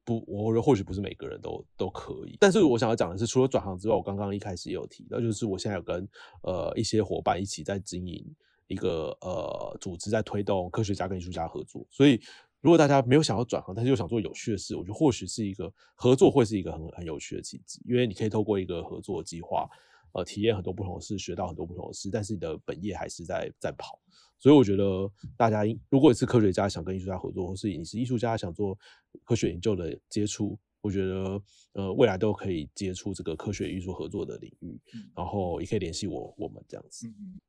[0.04, 2.36] 不，我觉得或许不是每个人都都可以。
[2.40, 6.08] 但是我想要讲的是，除了转行之外，我刚刚一开始也有提到，就是我现在有跟
[6.42, 8.26] 呃一些伙伴一起在经营
[8.66, 11.86] 一个呃组织，在推动科学家跟艺术家合作。
[11.92, 12.20] 所以，
[12.62, 19.70] 如果大家没有想要转行，但是又想做有趣的事，我觉得或许是一个合作会是一个很很有趣的契机，因为你可以透过一个合作计划，
[20.14, 24.00] 呃，体验很多不同的事，学到很多不同的事，但是你的本业还是在在跑。
[24.38, 28.78] 所以我觉得大家，如果你是科学家想跟艺术家合作，或是你是艺术家想做
[29.24, 31.42] 科学研究的接触，我觉得
[31.74, 34.80] 呃未来都可以接触这个科学艺术合作的领域，
[35.16, 37.08] 然后也可以联系我我们这样子。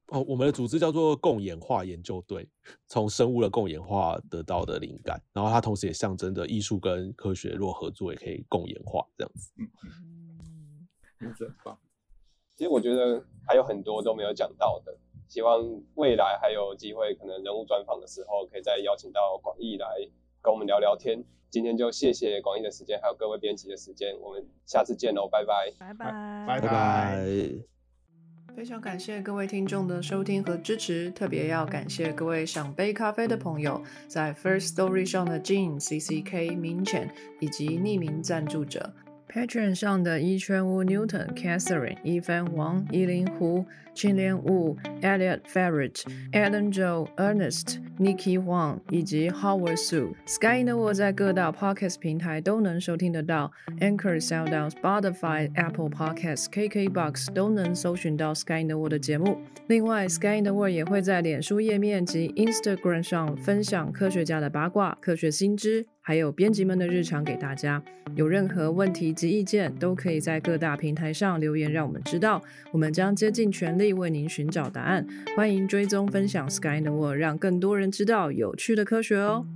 [0.08, 2.48] 哦，我们的组织叫做共演化研究队，
[2.86, 9.50] 从生物的共演化得到的灵感，然后它同时也象征着艺术跟科学若合作也可以共演化这样子。
[9.58, 9.68] 嗯
[11.20, 11.78] 嗯，很棒。
[12.56, 14.96] 其实我觉得还有很多都没有讲到的。
[15.28, 15.60] 希望
[15.94, 19.86] 未来还有机会，可能人物专访的时候，可以再邀请到广义来
[20.42, 21.22] 跟我们聊聊天。
[21.48, 27.26] 今天就谢谢广义的时间，还有各位编辑的时间，我们下次见喽，拜拜，拜拜，拜拜。
[28.54, 38.94] 非常感谢各位听众的收听和支持，特别要感谢各位想杯咖啡的朋友，在 First Story 上的 Jean、C C K、明浅以及匿名赞助者。
[39.28, 43.66] Patreon 上的一圈屋 Newton、Catherine、一帆王、依林湖、
[43.96, 50.12] 青莲雾、Elliot Ferret、Alan Joe、Ernest、Nikki Huang 以及 Howard Su。
[50.26, 59.38] Sky in the World 在各大 Podcast 平台都能收听得到，Anchor、SoundOn、Spotify、Apple Podcasts、KKBox 都能搜寻到 Sky in the World 的节目。
[59.68, 65.86] 另外，Sky in the World 也会在脸书页面及 Instagram 上分享科学家的八卦、科学新知。
[66.02, 67.82] 还有编辑们的日常给大家，
[68.14, 72.40] 有任何问题及意见，都可以在各大平台上留言，让我们知道，
[72.70, 75.06] 我们将竭尽全力为您寻找答案。
[75.36, 79.46] 欢迎追踪分享 Sky in the World，让更多人知道有趣的科学哦。